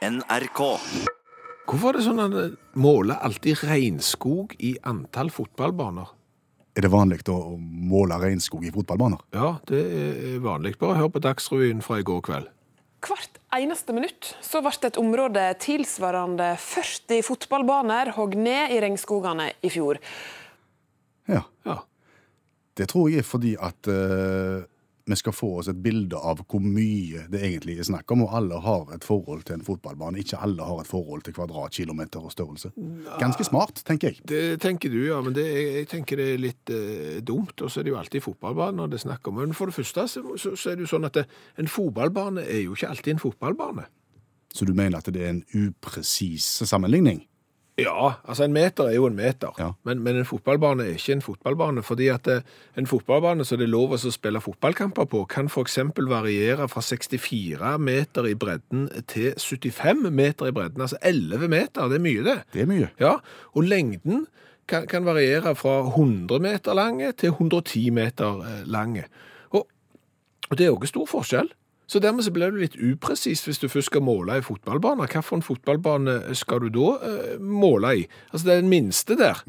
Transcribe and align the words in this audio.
NRK. 0.00 0.60
Hvorfor 1.68 1.90
er 1.92 1.98
det 1.98 2.04
sånn 2.06 2.22
at 2.22 2.32
det 2.32 2.44
måler 2.80 3.20
alltid 3.20 3.60
regnskog 3.68 4.54
i 4.64 4.72
antall 4.88 5.28
fotballbaner? 5.34 6.08
Er 6.72 6.86
det 6.86 6.90
vanlig 6.92 7.20
å 7.28 7.58
måle 7.60 8.16
regnskog 8.22 8.64
i 8.64 8.72
fotballbaner? 8.72 9.20
Ja, 9.36 9.50
det 9.68 9.82
er 9.84 10.40
vanlig. 10.40 10.78
Bare 10.80 10.96
hør 10.96 11.12
på 11.12 11.20
Dagsrevyen 11.20 11.84
fra 11.84 11.98
i 12.00 12.06
går 12.06 12.22
kveld. 12.24 12.48
Hvert 13.04 13.36
eneste 13.56 13.92
minutt 13.96 14.32
så 14.44 14.62
ble 14.64 14.72
et 14.88 14.98
område 15.00 15.44
tilsvarende 15.60 16.54
40 16.64 17.20
fotballbaner 17.26 18.14
hogd 18.16 18.40
ned 18.40 18.72
i 18.72 18.80
regnskogene 18.80 19.50
i 19.60 19.72
fjor. 19.72 20.00
Ja. 21.28 21.44
Ja. 21.68 21.82
Det 22.72 22.88
tror 22.88 23.12
jeg 23.12 23.20
er 23.20 23.28
fordi 23.28 23.52
at 23.60 23.88
eh, 23.92 24.64
vi 25.04 25.16
skal 25.16 25.34
få 25.34 25.50
oss 25.60 25.68
et 25.70 25.78
bilde 25.82 26.18
av 26.18 26.42
hvor 26.44 26.62
mye 26.62 27.24
det 27.32 27.42
egentlig 27.46 27.78
er 27.80 27.88
snakk 27.88 28.10
om, 28.14 28.24
og 28.26 28.34
alle 28.36 28.60
har 28.64 28.92
et 28.94 29.06
forhold 29.06 29.44
til 29.48 29.58
en 29.58 29.64
fotballbane. 29.66 30.20
Ikke 30.22 30.40
alle 30.42 30.66
har 30.66 30.82
et 30.82 30.90
forhold 30.90 31.24
til 31.26 31.36
kvadratkilometer 31.36 32.26
og 32.26 32.34
størrelse. 32.34 32.72
Ganske 33.20 33.46
smart, 33.48 33.82
tenker 33.86 34.10
jeg. 34.10 34.24
Det 34.28 34.42
tenker 34.62 34.92
du, 34.92 35.00
ja, 35.08 35.20
men 35.24 35.36
det, 35.36 35.46
jeg 35.50 35.88
tenker 35.90 36.20
det 36.20 36.28
er 36.34 36.42
litt 36.42 36.74
eh, 36.74 37.20
dumt. 37.26 37.56
Og 37.60 37.70
så 37.70 37.80
er 37.80 37.88
det 37.88 37.94
jo 37.94 38.00
alltid 38.00 38.26
fotballbaner 38.26 38.90
det 38.90 39.00
er 39.00 39.06
snakk 39.06 39.30
om. 39.30 39.40
Men 39.40 39.56
for 39.56 39.70
det 39.70 39.78
første 39.78 40.06
så, 40.10 40.24
så, 40.36 40.54
så 40.56 40.72
er 40.72 40.78
det 40.78 40.86
jo 40.86 40.92
sånn 40.94 41.08
at 41.08 41.16
det, 41.20 41.26
en 41.60 41.70
fotballbane 41.70 42.44
er 42.44 42.64
jo 42.66 42.76
ikke 42.76 42.92
alltid 42.92 43.16
en 43.16 43.24
fotballbane. 43.24 43.88
Så 44.54 44.66
du 44.66 44.74
mener 44.74 44.98
at 44.98 45.10
det 45.14 45.22
er 45.22 45.34
en 45.36 45.44
upresis 45.54 46.46
sammenligning? 46.66 47.22
Ja, 47.80 48.12
altså 48.28 48.44
en 48.44 48.52
meter 48.54 48.90
er 48.90 48.94
jo 48.98 49.06
en 49.08 49.16
meter, 49.16 49.54
Ja. 49.58 49.70
men, 49.84 50.02
men 50.04 50.16
en 50.20 50.26
fotballbane 50.28 50.84
er 50.84 50.98
ikke 50.98 51.12
en 51.16 51.22
fotballbane, 51.24 51.82
fordi 51.86 52.08
at 52.12 52.28
eh, 52.28 52.40
en 52.78 52.86
fotballbane 52.86 53.44
som 53.48 53.58
det 53.60 53.66
er 53.68 53.72
lov 53.72 53.94
å 53.96 54.00
spille 54.12 54.40
fotballkamper 54.44 55.08
på, 55.10 55.24
kan 55.32 55.48
eksempel 55.48 56.08
variere 56.10 56.68
fra 56.68 56.82
64 56.84 57.72
meter 57.80 58.28
i 58.30 58.34
bredden 58.34 58.88
til 59.10 59.32
75 59.38 60.10
meter 60.10 60.50
i 60.50 60.54
bredden, 60.56 60.84
altså 60.84 61.00
11 61.02 61.48
meter, 61.48 61.88
det 61.88 61.98
er 62.00 62.04
mye 62.04 62.26
det. 62.26 62.36
Det 62.52 62.62
er 62.64 62.70
mye. 62.70 62.90
Ja, 63.00 63.16
og 63.54 63.64
lengden 63.64 64.26
kan, 64.70 64.86
kan 64.86 65.04
variere 65.08 65.54
fra 65.58 65.80
100 65.88 66.38
meter 66.44 66.76
lange 66.78 67.12
til 67.18 67.32
110 67.34 67.90
meter 67.90 68.44
eh, 68.46 68.60
lange. 68.70 69.04
Og, 69.50 69.66
og 70.50 70.58
det 70.58 70.66
er 70.66 70.70
jo 70.70 70.78
ikke 70.78 70.92
stor 70.92 71.08
forskjell. 71.10 71.50
Så 71.90 71.98
dermed 71.98 72.22
så 72.22 72.30
blir 72.30 72.52
det 72.54 72.62
litt 72.62 72.78
upresist 72.78 73.48
hvis 73.48 73.58
du 73.58 73.66
først 73.68 73.90
skal 73.90 74.04
måle 74.06 74.36
i 74.38 74.44
fotballbane. 74.46 75.08
Hvilken 75.08 75.42
fotballbane 75.42 76.36
skal 76.38 76.62
du 76.62 76.68
da 76.76 76.90
eh, 77.02 77.40
måle 77.42 77.94
i? 77.98 78.04
Altså 78.30 78.46
det 78.46 78.52
er 78.54 78.60
den 78.62 78.70
minste 78.70 79.16
der. 79.18 79.42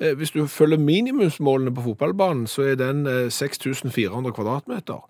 Eh, 0.00 0.16
hvis 0.18 0.34
du 0.34 0.46
følger 0.50 0.78
minimumsmålene 0.82 1.74
på 1.74 1.84
fotballbanen, 1.86 2.48
så 2.50 2.66
er 2.72 2.80
den 2.80 3.06
eh, 3.06 3.30
6400 3.30 4.34
kvadratmeter. 4.34 5.06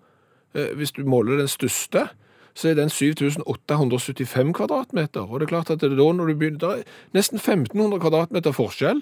Eh, 0.53 0.75
hvis 0.77 0.91
du 0.91 1.01
måler 1.09 1.41
den 1.41 1.49
største, 1.49 2.07
så 2.55 2.69
er 2.69 2.77
den 2.77 2.89
7875 2.89 4.53
kvadratmeter. 4.53 5.25
Og 5.25 5.39
det 5.39 5.45
er 5.45 5.55
klart 5.55 5.69
at 5.69 5.81
det 5.81 5.91
er 5.91 5.97
da 5.97 6.11
når 6.13 6.25
du 6.25 6.35
begynner, 6.35 6.59
det 6.59 6.69
er 6.69 7.17
nesten 7.17 7.41
1500 7.41 7.99
kvadratmeter 7.99 8.53
forskjell. 8.53 9.01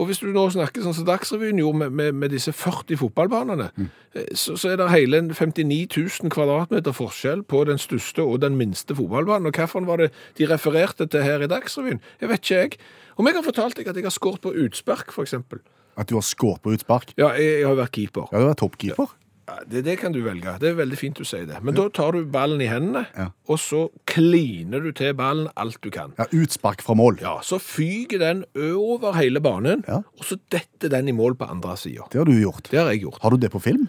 Og 0.00 0.08
hvis 0.08 0.22
du 0.22 0.30
nå 0.32 0.46
snakker 0.48 0.80
sånn 0.80 0.96
som 0.96 1.04
Dagsrevyen 1.04 1.58
gjorde 1.60 1.82
med, 1.82 1.96
med, 1.98 2.16
med 2.22 2.32
disse 2.32 2.54
40 2.56 2.96
fotballbanene, 3.02 3.66
mm. 3.76 3.88
så, 4.32 4.56
så 4.56 4.72
er 4.72 4.80
det 4.80 4.86
hele 4.94 5.20
59 5.28 5.60
000 5.92 6.32
kvadratmeter 6.32 6.96
forskjell 6.96 7.44
på 7.44 7.60
den 7.68 7.80
største 7.80 8.24
og 8.24 8.40
den 8.44 8.56
minste 8.56 8.96
fotballbanen. 8.96 9.50
Og 9.50 9.60
hvilken 9.60 9.88
var 9.90 10.00
det 10.00 10.08
de 10.40 10.48
refererte 10.48 11.04
til 11.12 11.26
her 11.26 11.44
i 11.44 11.50
Dagsrevyen? 11.52 12.00
Jeg 12.22 12.32
vet 12.32 12.46
ikke 12.46 12.62
jeg. 12.62 12.80
Om 13.20 13.28
jeg 13.28 13.36
har 13.36 13.44
fortalt 13.44 13.76
deg 13.76 13.92
at 13.92 14.00
jeg 14.00 14.08
har 14.08 14.16
skåret 14.16 14.40
på 14.40 14.54
utspark, 14.64 15.12
eksempel. 15.20 15.60
At 16.00 16.08
du 16.08 16.16
har 16.16 16.24
skåret 16.24 16.64
på 16.64 16.72
utspark? 16.72 17.12
Ja, 17.20 17.34
jeg, 17.36 17.60
jeg 17.60 17.68
har 17.68 17.76
vært 17.76 17.92
keeper. 17.98 18.30
Ja, 18.32 18.38
du 18.38 18.46
har 18.46 18.54
vært 18.54 18.64
toppkeeper. 18.64 19.12
Ja, 19.12 19.20
Det, 19.70 19.82
det 19.84 19.96
kan 20.00 20.12
du 20.12 20.20
velge. 20.24 20.56
Det 20.60 20.68
er 20.70 20.74
veldig 20.78 20.98
fint 20.98 21.16
du 21.18 21.24
sier 21.24 21.46
det. 21.46 21.58
Men 21.62 21.74
da 21.74 21.88
tar 21.88 22.12
du 22.16 22.24
ballen 22.24 22.60
i 22.64 22.66
hendene, 22.70 23.06
Ja. 23.16 23.28
og 23.48 23.58
så 23.58 23.88
kliner 24.06 24.82
du 24.82 24.90
til 24.92 25.12
ballen 25.14 25.48
alt 25.56 25.80
du 25.82 25.90
kan. 25.90 26.12
Ja, 26.18 26.24
utspark 26.32 26.82
fra 26.82 26.94
mål. 26.94 27.18
Ja, 27.20 27.38
Så 27.42 27.58
fyker 27.60 28.18
den 28.18 28.44
over 28.56 29.12
hele 29.18 29.40
banen, 29.40 29.84
Ja. 29.88 29.98
og 30.18 30.24
så 30.24 30.38
detter 30.50 30.88
den 30.90 31.08
i 31.08 31.12
mål 31.12 31.34
på 31.36 31.48
andre 31.50 31.76
sida. 31.76 32.08
Det 32.10 32.18
har 32.18 32.24
du 32.24 32.32
gjort. 32.40 32.68
Det 32.70 32.78
har 32.78 32.90
jeg 32.92 33.02
gjort. 33.02 33.18
Har 33.22 33.30
du 33.30 33.36
det 33.36 33.50
på 33.52 33.60
film? 33.60 33.88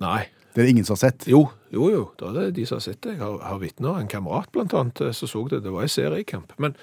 Nei. 0.00 0.26
Det 0.54 0.60
er 0.62 0.66
det 0.66 0.70
ingen 0.70 0.84
som 0.84 0.94
har 0.94 1.10
sett. 1.10 1.24
Jo, 1.26 1.48
jo, 1.72 1.88
jo. 1.90 2.10
Da 2.16 2.28
er 2.30 2.32
det 2.46 2.54
de 2.54 2.64
som 2.66 2.76
har 2.76 2.80
sett 2.86 3.00
det. 3.02 3.16
Jeg 3.16 3.20
har, 3.24 3.38
har 3.42 3.58
vitner. 3.58 3.98
En 3.98 4.06
kamerat, 4.08 4.50
blant 4.52 4.72
annet, 4.74 5.00
eh, 5.00 5.10
som 5.12 5.26
så 5.28 5.48
det. 5.50 5.62
Det 5.64 5.72
var 5.72 5.82
i 5.82 5.88
seriekamp. 5.90 6.52
Men, 6.58 6.76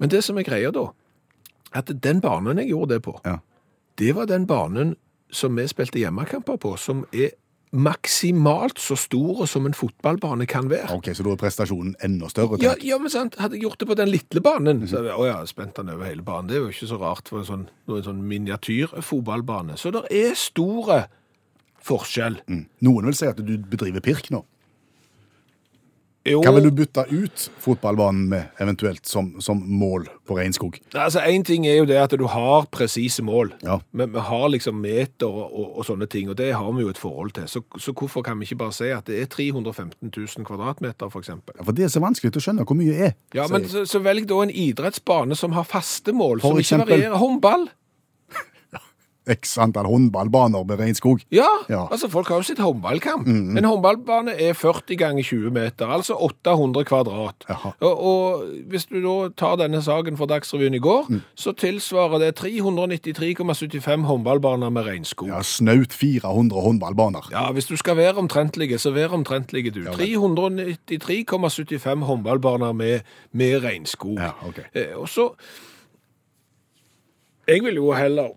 men 0.00 0.08
det 0.08 0.22
som 0.24 0.38
er 0.38 0.42
greia 0.46 0.70
da, 0.72 0.86
at 1.74 1.86
den 2.00 2.20
banen 2.24 2.56
jeg 2.62 2.70
gjorde 2.70 2.94
det 2.94 3.02
på, 3.02 3.18
Ja. 3.26 3.38
det 3.96 4.14
var 4.14 4.26
den 4.26 4.46
banen 4.46 4.96
som 5.34 5.56
vi 5.58 5.66
spilte 5.70 6.00
hjemmekamper 6.00 6.60
på, 6.62 6.76
som 6.80 7.04
er 7.12 7.34
maksimalt 7.74 8.78
så 8.78 8.94
stor 8.98 9.46
som 9.50 9.66
en 9.66 9.74
fotballbane 9.74 10.46
kan 10.46 10.68
være. 10.70 10.94
Ok, 10.94 11.10
Så 11.14 11.26
da 11.26 11.32
er 11.34 11.40
prestasjonen 11.40 11.96
enda 12.06 12.28
større? 12.30 12.58
Ja, 12.62 12.74
ja, 12.80 12.98
men 13.02 13.10
sant, 13.10 13.34
hadde 13.40 13.58
jeg 13.58 13.66
gjort 13.66 13.80
det 13.80 13.88
på 13.90 13.96
den 13.98 14.12
lille 14.12 14.42
banen, 14.44 14.84
så 14.86 15.00
hadde 15.00 15.10
jeg, 15.10 15.18
å 15.18 15.26
ja, 15.26 15.40
spent 15.50 15.76
den 15.80 15.90
over 15.90 16.06
hele 16.06 16.22
banen. 16.22 16.48
Det 16.48 16.56
er 16.56 16.62
jo 16.62 16.70
ikke 16.70 16.90
så 16.92 17.00
rart 17.02 17.28
for 17.28 17.42
en 17.42 17.48
sånn, 17.50 17.66
sånn 18.06 18.22
miniatyrfotballbane. 18.30 19.78
Så 19.80 19.90
det 19.94 20.04
er 20.14 20.38
store 20.38 21.04
forskjell. 21.84 22.40
Mm. 22.46 22.66
Noen 22.86 23.10
vil 23.10 23.18
si 23.18 23.28
at 23.28 23.42
du 23.42 23.56
bedriver 23.58 24.04
pirk 24.04 24.30
nå. 24.32 24.44
Jo, 26.24 26.38
Hva 26.40 26.54
vil 26.56 26.70
du 26.70 26.70
bytte 26.72 27.02
ut 27.10 27.42
fotballbanen 27.60 28.28
med, 28.30 28.52
eventuelt 28.62 29.04
som, 29.04 29.34
som 29.44 29.58
mål 29.60 30.06
på 30.24 30.38
regnskog? 30.38 30.78
altså 30.96 31.20
en 31.20 31.44
ting 31.44 31.66
er 31.68 31.76
jo 31.82 31.84
det 31.88 31.98
at 32.00 32.14
du 32.16 32.24
har 32.32 32.64
presise 32.72 33.20
mål. 33.22 33.52
Ja. 33.64 33.76
Men 33.92 34.14
vi 34.14 34.22
har 34.24 34.46
liksom 34.48 34.78
meter 34.80 35.28
og, 35.28 35.52
og, 35.52 35.76
og 35.78 35.88
sånne 35.90 36.08
ting, 36.08 36.30
og 36.32 36.38
det 36.40 36.54
har 36.56 36.72
vi 36.72 36.86
jo 36.86 36.94
et 36.94 37.00
forhold 37.00 37.34
til. 37.36 37.48
Så, 37.50 37.60
så 37.76 37.92
hvorfor 37.92 38.24
kan 38.24 38.40
vi 38.40 38.48
ikke 38.48 38.62
bare 38.64 38.72
si 38.72 38.88
at 38.94 39.04
det 39.10 39.20
er 39.20 39.28
315 39.28 40.08
000 40.08 40.48
kvadratmeter, 40.48 41.12
eksempel? 41.20 41.58
Ja, 41.58 41.68
For 41.68 41.76
det 41.76 41.84
er 41.84 41.92
så 41.92 42.00
vanskelig 42.04 42.32
å 42.40 42.44
skjønne 42.46 42.64
hvor 42.64 42.80
mye 42.80 42.94
det 42.94 43.08
er. 43.10 43.16
Ja, 43.36 43.48
men 43.52 43.68
så, 43.68 43.84
så 43.88 44.00
velg 44.04 44.24
da 44.30 44.40
en 44.46 44.54
idrettsbane 44.64 45.36
som 45.36 45.52
har 45.58 45.68
faste 45.68 46.16
mål, 46.16 46.40
For 46.40 46.56
som 46.56 46.64
ikke 46.64 46.86
varierer. 46.88 47.20
Håndball. 47.20 47.68
X 49.26 49.56
antall 49.58 49.86
håndballbaner 49.88 50.64
med 50.68 50.78
regnskog. 50.78 51.20
Ja, 51.32 51.46
Ja. 51.68 51.86
altså 51.90 52.08
folk 52.12 52.28
har 52.28 52.36
jo 52.36 52.42
sitt 52.42 52.58
håndballkamp. 52.60 53.24
En 53.26 53.64
håndballbane 53.64 54.30
er 54.36 54.52
40 54.52 54.96
ganger 55.00 55.22
20 55.24 55.50
meter, 55.50 55.86
altså 55.88 56.12
800 56.20 56.84
kvadrat. 56.84 57.44
Og, 57.80 58.04
og 58.04 58.42
hvis 58.68 58.84
du 58.90 59.00
da 59.00 59.28
tar 59.36 59.56
denne 59.56 59.80
saken 59.82 60.16
fra 60.20 60.26
Dagsrevyen 60.26 60.74
i 60.74 60.78
går, 60.84 61.06
så 61.34 61.52
tilsvarer 61.56 62.18
det 62.20 62.34
393,75 62.40 64.04
håndballbaner 64.04 64.68
med 64.70 64.84
regnskog. 64.86 65.28
Ja, 65.32 65.40
Snaut 65.42 65.92
400 65.92 66.60
håndballbaner. 66.60 67.28
Ja, 67.32 67.48
hvis 67.52 67.66
du 67.66 67.76
skal 67.80 67.96
være 67.96 68.14
omtrentlige, 68.20 68.78
så 68.78 68.90
vær 68.92 69.08
omtrentlige 69.16 69.70
du. 69.70 69.80
393,75 69.84 72.00
håndballbaner 72.04 72.72
med, 72.72 73.00
med 73.32 73.62
regnskog. 73.64 74.18
Ja, 74.20 74.30
ok. 74.46 74.58
Eh, 74.74 74.92
og 74.96 75.08
så 75.08 75.30
Jeg 77.48 77.62
vil 77.64 77.74
jo 77.76 77.92
heller 77.92 78.28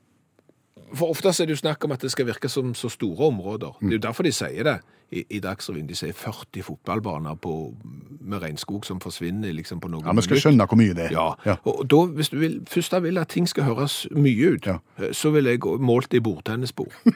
For 0.96 1.10
oftest 1.12 1.42
er 1.42 1.46
det 1.50 1.52
jo 1.58 1.60
snakk 1.60 1.84
om 1.84 1.92
at 1.92 2.02
det 2.02 2.12
skal 2.12 2.26
virke 2.30 2.50
som 2.50 2.74
så 2.76 2.88
store 2.90 3.28
områder. 3.28 3.74
Det 3.82 3.88
er 3.90 3.98
jo 3.98 4.04
derfor 4.08 4.24
de 4.24 4.32
sier 4.32 4.64
det 4.64 4.76
i, 5.12 5.26
i 5.36 5.40
Dagsrevyen. 5.44 5.88
De 5.90 5.96
sier 5.96 6.14
40 6.16 6.64
fotballbaner 6.64 7.36
på, 7.44 7.74
med 8.22 8.40
regnskog 8.42 8.86
som 8.88 9.00
forsvinner 9.04 9.52
liksom 9.54 9.82
på 9.84 9.88
noen 9.92 10.04
minutter. 10.06 10.16
Ja, 10.16 10.22
Vi 10.22 10.28
skal 10.30 10.42
skjønne 10.46 10.68
hvor 10.68 10.80
mye 10.80 10.94
det 10.96 11.10
er. 11.10 11.12
Ja, 11.12 11.28
Ja. 11.46 11.56
og 11.68 11.84
da, 11.92 12.00
hvis 12.16 12.30
du 12.30 12.38
vil, 12.40 12.62
først 12.72 12.92
da 12.96 13.00
vil 13.04 13.18
at 13.18 13.28
ting 13.30 13.48
skal 13.50 13.64
høres 13.68 14.08
mye 14.12 14.54
ut, 14.56 14.66
Ja. 14.68 14.78
eh, 15.00 15.12
så 15.14 15.30
vil 15.36 15.46
jeg 15.46 15.60
gå- 15.60 15.78
målt 15.78 16.14
i 16.14 16.20
bordtennisbord. 16.20 16.94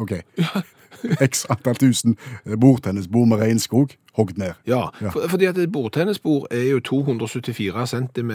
Ok. 0.00 0.12
X 1.20 1.44
antall 1.50 1.76
tusen 1.76 2.16
bordtennisbord 2.60 3.28
med 3.28 3.38
regnskog 3.42 3.92
hogd 4.16 4.38
ned. 4.38 4.52
Ja, 4.66 4.88
Ja. 5.00 5.10
For, 5.10 5.28
fordi 5.28 5.44
at 5.44 5.58
et 5.58 5.72
bordtennisbord 5.72 6.46
er 6.50 6.70
jo 6.70 6.80
274 6.80 7.90
cm 7.90 8.32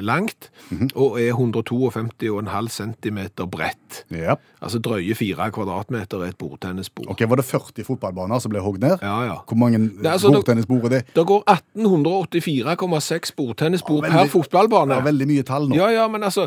langt 0.00 0.26
langt, 0.26 0.50
-hmm. 0.70 0.88
og 0.94 1.20
er 1.20 1.32
152,5 1.32 2.68
cm 2.68 3.18
bredt. 3.50 4.04
Ja. 4.10 4.34
Altså 4.62 4.78
drøye 4.78 5.14
fire 5.14 5.50
kvadratmeter 5.50 6.18
er 6.18 6.28
et 6.28 6.38
bordtennisbord. 6.38 7.06
Ok, 7.08 7.20
Var 7.28 7.36
det 7.36 7.44
40 7.44 7.84
fotballbaner 7.84 8.38
som 8.38 8.50
ble 8.50 8.60
hogd 8.60 8.78
ned? 8.78 8.98
Ja, 9.02 9.22
ja. 9.24 9.34
Hvor 9.48 9.56
mange 9.56 9.78
Nei, 9.78 10.12
altså, 10.12 10.32
bordtennisbord 10.32 10.84
er 10.84 10.88
det? 10.88 11.04
Det 11.16 11.26
går 11.26 11.42
1884,6 11.50 13.32
bordtennisbord 13.36 14.04
Ja, 14.04 14.10
per 14.10 14.26
fotballbane. 14.26 14.94
Er 14.94 15.02
veldig 15.02 15.26
mye 15.26 15.42
tall 15.42 15.68
nå. 15.68 15.76
Ja, 15.76 15.88
ja, 15.88 16.08
men 16.08 16.22
altså 16.22 16.46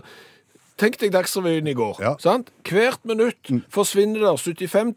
Tenk 0.79 0.95
deg 1.01 1.11
Dagsrevyen 1.11 1.67
i 1.67 1.75
går. 1.75 1.97
Ja. 1.99 2.13
Mm. 2.15 2.19
sant? 2.23 2.51
Hvert 2.63 3.03
minutt 3.03 3.49
forsvinner 3.73 4.21
der 4.23 4.37
75 4.39 4.93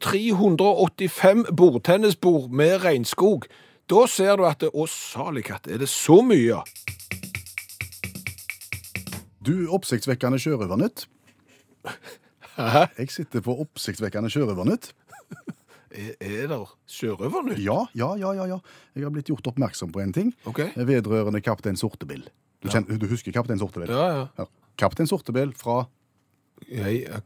385 0.00 1.46
bordtennisbord 1.56 2.50
med 2.52 2.82
regnskog. 2.84 3.46
Da 3.88 4.04
ser 4.06 4.36
du 4.36 4.44
at 4.44 4.60
det, 4.60 4.68
Å, 4.76 4.84
salig 4.88 5.46
katt, 5.48 5.70
er 5.72 5.80
det 5.80 5.88
så 5.88 6.20
mye? 6.26 6.60
Du, 9.42 9.54
oppsiktsvekkende 9.72 10.38
sjørøvernytt. 10.38 11.06
Hæ? 12.58 12.84
Jeg 13.00 13.10
sitter 13.10 13.42
på 13.42 13.56
oppsiktsvekkende 13.64 14.30
sjørøvernytt. 14.30 14.92
Er, 15.92 16.12
er 16.24 16.46
det 16.48 16.60
sjørøvernytt? 16.88 17.58
Ja, 17.60 17.82
ja, 17.96 18.12
ja, 18.20 18.30
ja, 18.36 18.46
ja. 18.52 18.60
Jeg 18.96 19.04
har 19.04 19.12
blitt 19.12 19.32
gjort 19.32 19.48
oppmerksom 19.50 19.90
på 19.92 20.00
en 20.00 20.14
ting 20.16 20.30
OK. 20.48 20.62
vedrørende 20.76 21.42
Kaptein 21.44 21.76
Sortebil. 21.76 22.22
Du, 22.62 22.70
kjenner, 22.70 22.96
du 22.96 23.08
husker 23.10 23.34
Kaptein 23.34 23.60
Sortebil? 23.60 23.92
Ja, 23.92 24.06
ja. 24.12 24.22
Ja. 24.38 24.46
Kaptein 24.80 25.08
Sortebil 25.10 25.52
fra 25.58 25.76
Jeg, 26.68 27.04
er 27.08 27.20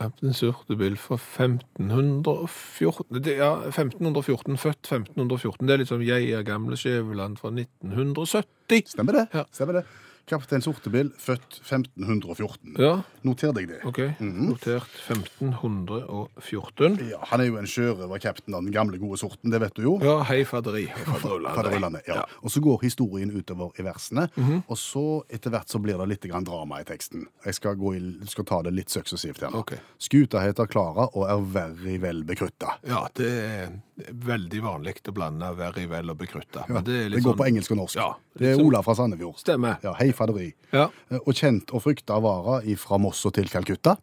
Kaptein 0.00 0.34
Sortebil 0.36 0.96
fra 1.00 1.16
1514 1.16 3.22
det, 3.24 3.36
Ja, 3.40 3.52
1514, 3.68 4.56
født 4.60 4.92
1514. 4.92 5.66
Det 5.66 5.72
er 5.72 5.78
litt 5.82 5.92
som 5.92 6.02
Jeg 6.04 6.22
er 6.36 6.42
gamle 6.46 6.76
Skjæveland 6.76 7.36
fra 7.40 7.48
1970. 7.54 8.92
Stemmer 8.94 9.12
det? 9.20 9.26
Ja. 9.34 9.44
Stemmer 9.52 9.74
det. 9.80 9.84
Kaptein 10.26 10.62
Sortebil, 10.64 11.12
født 11.22 11.60
1514. 11.62 12.74
Ja, 12.82 12.96
Noter 13.26 13.52
deg 13.54 13.68
det. 13.70 13.76
OK. 13.86 14.00
Notert 14.20 14.90
1514. 15.06 16.96
Ja, 17.10 17.20
han 17.30 17.42
er 17.42 17.48
jo 17.50 17.56
en 17.60 17.68
sjørøverkaptein 17.70 18.54
av 18.58 18.64
den 18.66 18.72
gamle, 18.74 18.98
gode 19.02 19.18
sorten, 19.20 19.52
det 19.54 19.60
vet 19.62 19.76
du 19.78 19.82
jo. 19.84 19.92
Ja, 20.02 20.16
hei 20.26 20.40
faderi 20.48 20.86
og. 20.90 21.20
Faderullandet, 21.22 22.06
ja. 22.10 22.24
Og 22.42 22.50
så 22.50 22.62
går 22.64 22.82
historien 22.86 23.30
utover 23.34 23.70
i 23.78 23.86
versene, 23.86 24.26
og 24.66 24.76
så 24.80 25.04
etter 25.30 25.54
hvert 25.54 25.70
så 25.70 25.78
blir 25.82 25.98
det 26.02 26.08
litt 26.10 26.26
grann 26.30 26.46
drama 26.46 26.80
i 26.82 26.86
teksten. 26.88 27.26
Jeg 27.46 27.54
skal, 27.60 27.78
gå 27.78 27.94
i, 27.98 28.02
skal 28.30 28.44
ta 28.50 28.60
det 28.66 28.74
litt 28.76 28.90
suksessivt 28.94 29.42
igjen. 29.44 29.54
Ok. 29.58 29.76
Skuta 30.02 30.42
heter 30.42 30.66
Klara 30.70 31.06
og 31.12 31.26
er 31.30 31.46
verri 31.54 31.96
vel 32.02 32.24
bekrutta. 32.26 32.76
Ja, 32.86 33.04
det 33.16 33.30
er 33.30 33.78
veldig 34.26 34.60
vanlig 34.64 34.96
å 35.08 35.12
blande 35.16 35.48
very 35.56 35.86
vel 35.88 36.10
og 36.12 36.18
bekrutta. 36.20 36.66
Ja, 36.68 36.74
Men 36.80 36.84
det, 36.84 36.96
er 37.06 37.08
det, 37.14 37.22
går 37.22 37.30
sånn- 37.32 37.38
på 37.40 37.46
engelsk 37.48 37.70
og 37.72 37.78
norsk. 37.80 37.96
Ja, 37.96 38.10
det 38.36 38.46
er 38.50 38.56
liksom- 38.56 38.66
Ola 38.66 38.82
fra 38.82 38.94
Sandefjord. 38.98 39.38
Stemmer. 39.40 39.78
Ja, 39.82 39.94
Hei 39.96 40.12
faderi. 40.16 40.50
Ja. 40.72 40.88
Eh, 41.12 41.20
Og 41.22 41.36
kjent 41.36 41.70
og 41.76 41.84
frykta 41.84 42.18
vara 42.24 42.58
fra 42.80 42.98
Moss 42.98 43.22
og 43.28 43.36
til 43.36 43.48
Calcutta. 43.52 43.96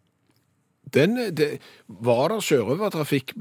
Den, 0.93 1.15
det, 1.33 1.57
var 1.87 2.29
det 2.33 2.41
sjørøvertrafikk 2.43 3.31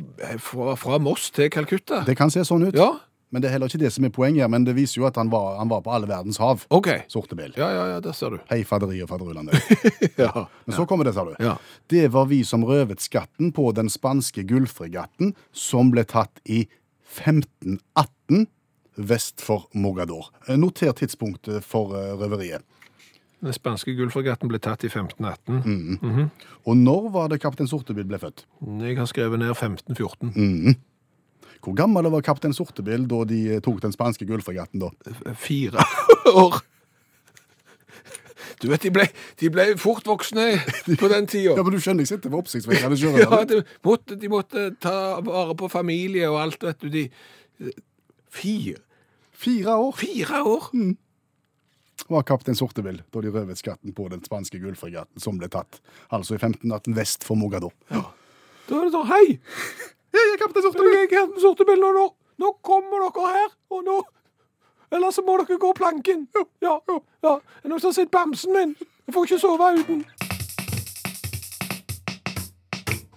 fra, 0.41 0.77
fra 0.79 0.99
Moss 1.03 1.31
til 1.35 1.51
Calcutta? 1.53 2.05
Det 2.07 2.15
kan 2.17 2.31
se 2.33 2.45
sånn 2.49 2.69
ut. 2.71 2.77
Ja, 2.79 2.93
Men 3.33 3.41
det 3.41 3.49
er 3.49 3.55
heller 3.55 3.71
ikke 3.73 3.81
det 3.81 3.89
som 3.95 4.05
er 4.05 4.11
poenget, 4.13 4.45
men 4.53 4.65
det 4.67 4.75
viser 4.77 5.01
jo 5.01 5.07
at 5.09 5.17
han 5.17 5.31
var, 5.33 5.55
han 5.57 5.71
var 5.71 5.81
på 5.81 5.89
alle 5.97 6.05
verdens 6.07 6.37
hav. 6.37 6.67
OK. 6.69 6.89
Sortebil. 7.09 7.55
Ja, 7.57 7.71
ja, 7.73 7.87
ja, 7.95 8.01
der 8.05 8.13
ser 8.13 8.35
du. 8.35 8.43
Hei 8.51 8.59
faderi 8.69 8.99
og 9.03 9.09
faderullandet. 9.09 9.57
Ja. 10.21 10.45
Men 10.67 10.77
så 10.77 10.85
kommer 10.87 11.09
det, 11.09 11.15
sa 11.17 11.25
du. 11.25 11.33
Ja. 11.41 11.55
Det 11.89 12.11
var 12.13 12.27
vi 12.29 12.43
som 12.45 12.63
røvet 12.69 13.01
skatten 13.01 13.49
på 13.57 13.71
den 13.73 13.89
spanske 13.89 14.45
gullfregatten 14.45 15.33
som 15.57 15.89
ble 15.95 16.05
tatt 16.05 16.43
i 16.45 16.67
1518 17.17 18.47
vest 18.97 19.41
for 19.44 19.69
Mogador. 19.75 20.31
Eh, 20.49 20.56
Noter 20.61 20.93
tidspunktet 20.99 21.65
for 21.65 21.94
eh, 21.99 22.12
røveriet. 22.19 22.65
Den 23.43 23.55
spanske 23.56 23.91
gullfregatten 23.99 24.47
ble 24.50 24.61
tatt 24.62 24.85
i 24.87 24.91
1518. 24.93 26.29
Og 26.71 26.77
når 26.79 27.09
var 27.11 27.33
det 27.33 27.41
kaptein 27.43 27.67
Sortebil 27.67 28.06
ble 28.06 28.21
født? 28.23 28.44
Jeg 28.85 28.94
har 29.00 29.09
skrevet 29.11 29.41
ned 29.43 29.50
1514. 29.50 30.77
Hvor 31.62 31.75
gammel 31.79 32.06
var 32.12 32.23
kaptein 32.23 32.55
Sortebil 32.55 33.09
da 33.11 33.25
de 33.27 33.41
eh, 33.56 33.62
tok 33.65 33.81
den 33.83 33.94
spanske 33.94 34.29
gullfregatten 34.29 34.83
da? 34.85 34.93
Fire 35.38 35.83
år. 36.45 36.61
Du 38.62 38.69
vet, 38.71 38.83
de 38.85 38.91
ble, 38.95 39.09
de 39.43 39.49
ble 39.50 39.65
fort 39.81 40.06
voksne 40.06 40.45
på 41.00 41.09
den 41.11 41.27
tida. 41.31 41.56
Ja, 41.59 41.65
men 41.67 41.75
du 41.75 41.83
skjønner 41.83 42.06
ikke, 42.06 42.21
det 42.23 42.31
var 42.31 42.43
oppsiktsvekkende 42.45 42.99
Ja, 43.25 43.41
de 43.49 43.62
måtte, 43.87 44.19
de 44.23 44.31
måtte 44.31 44.69
ta 44.83 44.95
vare 45.27 45.56
på 45.59 45.71
familie 45.73 46.31
og 46.31 46.38
alt, 46.45 46.62
vet 46.62 46.85
du. 46.85 46.93
De, 46.95 47.73
fire, 48.32 48.81
Fire 49.43 49.75
år 49.75 49.96
fire 49.99 50.43
år? 50.46 50.69
var 52.08 52.23
kaptein 52.26 52.56
Sortebil 52.58 52.99
da 53.14 53.20
de 53.23 53.31
røvet 53.32 53.58
skatten 53.58 53.94
på 53.96 54.08
den 54.12 54.23
spanske 54.25 54.58
gullfregatten 54.61 55.23
som 55.23 55.38
ble 55.40 55.49
tatt, 55.52 55.81
altså 56.12 56.37
i 56.37 56.40
1518 56.40 56.96
vest 56.99 57.25
for 57.26 57.38
Mogador. 57.38 57.73
Da 57.88 58.02
er 58.79 58.87
det 58.87 58.93
sånn, 58.94 59.08
hei, 59.11 59.38
Jeg 60.12 60.32
er 60.34 60.40
kaptein 60.40 60.64
Sortevill. 60.67 60.93
Er 60.93 61.06
jeg 61.06 61.14
her 61.17 61.29
med 61.31 61.40
sorte 61.40 61.64
biler 61.64 61.94
nå. 61.96 62.08
Nå 62.43 62.50
kommer 62.64 63.06
dere 63.06 63.29
her, 63.32 63.55
og 63.73 63.84
nå 63.87 64.00
Eller 64.93 65.12
så 65.14 65.23
må 65.25 65.38
dere 65.40 65.56
gå 65.61 65.70
planken. 65.76 66.26
Ja, 66.37 66.43
ja. 66.61 66.99
ja. 67.25 67.32
Er 67.38 67.62
det 67.64 67.70
noen 67.73 67.81
som 67.81 67.88
har 67.88 67.96
sett 67.96 68.11
bamsen 68.12 68.52
min? 68.52 68.75
Jeg 69.06 69.14
får 69.17 69.25
ikke 69.31 69.38
sove 69.40 69.70
uten. 69.78 70.02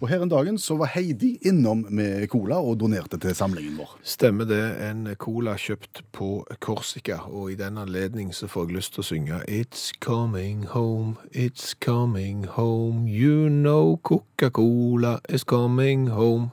Og 0.05 0.09
her 0.11 0.21
en 0.21 0.29
dagen 0.29 0.57
så 0.61 0.75
var 0.77 0.91
Heidi 0.93 1.31
innom 1.49 1.79
med 1.89 2.27
cola 2.29 2.59
og 2.61 2.75
donerte 2.77 3.17
til 3.17 3.33
samlingen 3.33 3.79
vår. 3.79 3.95
Stemmer 4.05 4.45
det. 4.45 4.61
En 4.85 5.07
cola 5.17 5.55
kjøpt 5.57 6.03
på 6.13 6.27
Korsika, 6.61 7.23
og 7.25 7.49
i 7.49 7.55
den 7.57 7.79
anledning 7.81 8.29
så 8.29 8.45
får 8.45 8.67
jeg 8.67 8.75
lyst 8.75 8.93
til 8.93 9.01
å 9.01 9.07
synge 9.07 9.39
It's 9.49 9.87
coming 10.05 10.67
home, 10.75 11.15
it's 11.33 11.73
coming 11.81 12.45
home, 12.45 13.09
you 13.09 13.49
know 13.49 13.97
Coca-Cola 14.05 15.17
is 15.25 15.41
coming 15.41 16.11
home. 16.13 16.51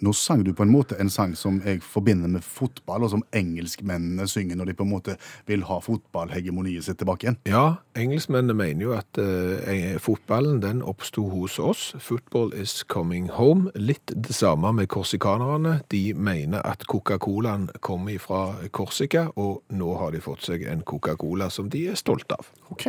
Nå 0.00 0.12
sang 0.16 0.44
du 0.44 0.54
på 0.56 0.64
en 0.64 0.72
måte 0.72 0.96
en 1.00 1.10
sang 1.12 1.34
som 1.36 1.58
jeg 1.64 1.82
forbinder 1.84 2.30
med 2.32 2.44
fotball, 2.44 3.04
og 3.04 3.12
som 3.12 3.24
engelskmennene 3.36 4.24
synger 4.30 4.56
når 4.56 4.70
de 4.70 4.76
på 4.78 4.86
en 4.86 4.92
måte 4.94 5.16
vil 5.48 5.66
ha 5.68 5.76
fotballhegemoniet 5.84 6.86
sitt 6.86 7.00
tilbake 7.02 7.26
igjen. 7.26 7.36
Ja, 7.50 7.64
engelskmennene 8.00 8.56
mener 8.56 8.86
jo 8.86 8.94
at 8.96 9.20
eh, 9.20 9.98
fotballen 10.00 10.62
den 10.64 10.80
oppsto 10.80 11.26
hos 11.28 11.58
oss. 11.60 11.90
Football 12.00 12.54
is 12.56 12.80
coming 12.88 13.28
home. 13.36 13.68
Litt 13.76 14.14
det 14.16 14.34
samme 14.36 14.72
med 14.76 14.88
korsikanerne. 14.88 15.80
De 15.92 16.02
mener 16.16 16.64
at 16.64 16.86
Coca-Colaen 16.88 17.68
kommer 17.84 18.16
fra 18.22 18.42
Korsika, 18.72 19.28
og 19.36 19.62
nå 19.68 19.92
har 20.00 20.16
de 20.16 20.24
fått 20.24 20.48
seg 20.48 20.64
en 20.70 20.80
Coca-Cola 20.86 21.50
som 21.52 21.68
de 21.68 21.90
er 21.92 22.00
stolte 22.00 22.40
av. 22.40 22.48
Ok. 22.72 22.88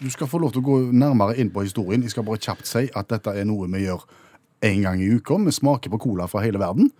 Du 0.00 0.08
skal 0.12 0.28
få 0.28 0.40
lov 0.40 0.52
til 0.54 0.64
å 0.64 0.68
gå 0.68 0.80
nærmere 0.92 1.36
inn 1.40 1.52
på 1.52 1.64
historien. 1.64 2.02
Jeg 2.04 2.12
skal 2.14 2.26
bare 2.26 2.40
kjapt 2.40 2.68
si 2.68 2.88
at 2.96 3.12
dette 3.12 3.32
er 3.36 3.48
noe 3.48 3.68
vi 3.72 3.84
gjør 3.86 4.04
en 4.60 4.82
gang 4.82 5.00
i 5.00 5.08
uka. 5.08 5.38
Vi 5.44 5.52
smaker 5.52 5.90
på 5.90 5.98
cola 5.98 6.26
fra 6.28 6.42
hele 6.44 6.60
verden 6.60 6.90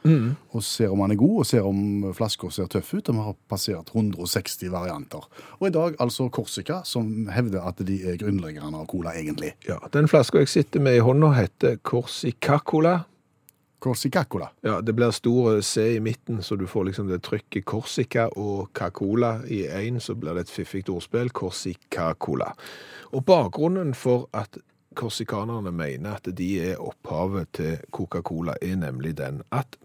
og 0.50 0.62
ser 0.64 0.92
om 0.92 1.02
den 1.04 1.14
er 1.14 1.20
god, 1.20 1.36
og 1.42 1.46
ser 1.46 1.66
om 1.68 2.08
flaska 2.16 2.48
ser 2.50 2.70
tøff 2.72 2.94
ut. 2.94 3.10
Og 3.10 3.18
vi 3.18 3.26
har 3.26 3.36
passert 3.52 3.92
160 3.94 4.70
varianter. 4.72 5.26
Og 5.58 5.68
i 5.68 5.74
dag 5.74 5.98
altså 6.00 6.30
Korsika, 6.32 6.80
som 6.88 7.28
hevder 7.32 7.66
at 7.68 7.82
de 7.86 8.00
er 8.08 8.18
grunnleggerne 8.20 8.80
av 8.80 8.88
cola, 8.90 9.12
egentlig. 9.18 9.54
Ja, 9.68 9.78
Den 9.92 10.08
flaska 10.08 10.40
jeg 10.40 10.48
sitter 10.48 10.80
med 10.80 10.96
i 10.96 11.04
hånda, 11.04 11.32
heter 11.36 11.76
Corsica-Cola. 11.84 13.00
Korsika-cola. 13.80 14.50
Ja, 14.60 14.80
det 14.80 14.92
blir 14.92 15.10
stor 15.10 15.60
C 15.64 15.96
i 15.96 16.00
midten, 16.00 16.42
så 16.42 16.56
du 16.56 16.66
får 16.68 16.90
liksom 16.90 17.08
det 17.08 17.22
trykket 17.24 17.64
Corsica 17.64 18.26
og 18.36 18.68
Cacola 18.76 19.38
i 19.48 19.62
én, 19.66 20.00
så 20.00 20.14
blir 20.14 20.36
det 20.36 20.48
et 20.48 20.52
fiffig 20.52 20.84
ordspill, 20.92 21.30
Corsica-Cola. 21.32 22.52
Og 23.12 23.24
bakgrunnen 23.24 23.94
for 23.94 24.28
at 24.36 24.58
korsikanerne 24.94 25.72
mener 25.72 26.16
at 26.18 26.28
de 26.38 26.48
er 26.70 26.80
opphavet 26.82 27.48
til 27.54 27.78
Coca-Cola, 27.92 28.54
er 28.62 28.76
nemlig 28.76 29.16
den 29.18 29.42
at 29.52 29.78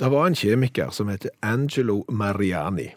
det 0.00 0.10
var 0.10 0.26
en 0.26 0.34
kjemiker 0.34 0.90
som 0.90 1.08
heter 1.08 1.30
Angelo 1.42 2.02
Mariani. 2.08 2.88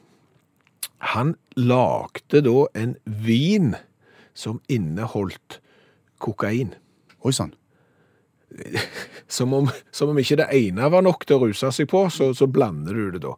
Han 1.14 1.36
lagde 1.56 2.42
da 2.42 2.66
en 2.76 2.96
vin 3.06 3.76
som 4.34 4.62
inneholdt 4.70 5.60
kokain. 6.18 6.74
Oi 7.22 7.32
sann. 7.32 7.54
Som 9.28 9.54
om, 9.54 9.66
som 9.92 10.10
om 10.14 10.18
ikke 10.22 10.38
det 10.40 10.46
ene 10.56 10.88
var 10.88 11.04
nok 11.04 11.26
til 11.28 11.36
å 11.36 11.48
ruse 11.50 11.68
seg 11.76 11.90
på, 11.92 12.06
så, 12.14 12.30
så 12.32 12.48
blander 12.48 12.96
du 12.96 13.10
det 13.18 13.20
da. 13.26 13.34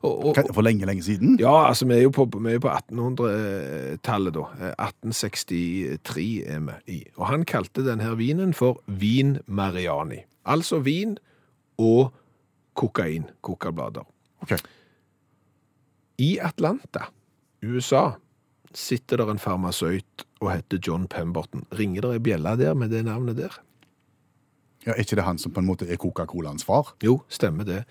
Og, 0.00 0.30
og, 0.30 0.38
For 0.56 0.64
lenge, 0.64 0.86
lenge 0.88 1.04
siden? 1.04 1.34
ja, 1.42 1.52
altså 1.68 1.84
vi 1.90 1.98
er 1.98 2.06
jo 2.06 2.14
på, 2.16 2.24
på 2.32 2.40
1800-tallet 2.40 4.36
da. 4.38 4.46
Eh, 4.56 4.72
1863 4.86 6.24
er 6.48 6.64
vi 6.64 6.96
i. 6.96 6.98
Og 7.20 7.28
han 7.28 7.44
kalte 7.48 7.84
denne 7.84 8.14
vinen 8.16 8.56
for 8.56 8.80
Vin 8.88 9.36
Mariani. 9.44 10.22
Altså 10.48 10.80
vin 10.84 11.18
og 11.76 12.14
kokain, 12.78 13.28
kokablader. 13.44 14.08
Ok. 14.44 14.56
I 16.24 16.38
Atlanta, 16.40 17.10
USA, 17.62 18.14
sitter 18.74 19.20
der 19.20 19.30
en 19.34 19.42
farmasøyt 19.42 20.24
og 20.40 20.50
heter 20.52 20.80
John 20.80 21.06
Pemberton. 21.10 21.66
Ringer 21.76 22.08
det 22.08 22.16
ei 22.16 22.24
bjelle 22.32 22.56
der 22.58 22.74
med 22.78 22.92
det 22.94 23.04
navnet 23.06 23.38
der? 23.38 23.60
Ja, 24.86 24.92
Er 24.92 25.00
ikke 25.00 25.16
det 25.16 25.24
han 25.24 25.38
som 25.38 25.52
på 25.52 25.60
en 25.60 25.66
måte 25.66 25.88
er 25.88 25.96
Coca-Colaens 25.96 26.64
far? 26.64 26.94
Jo, 27.04 27.22
stemmer 27.28 27.64
det. 27.64 27.84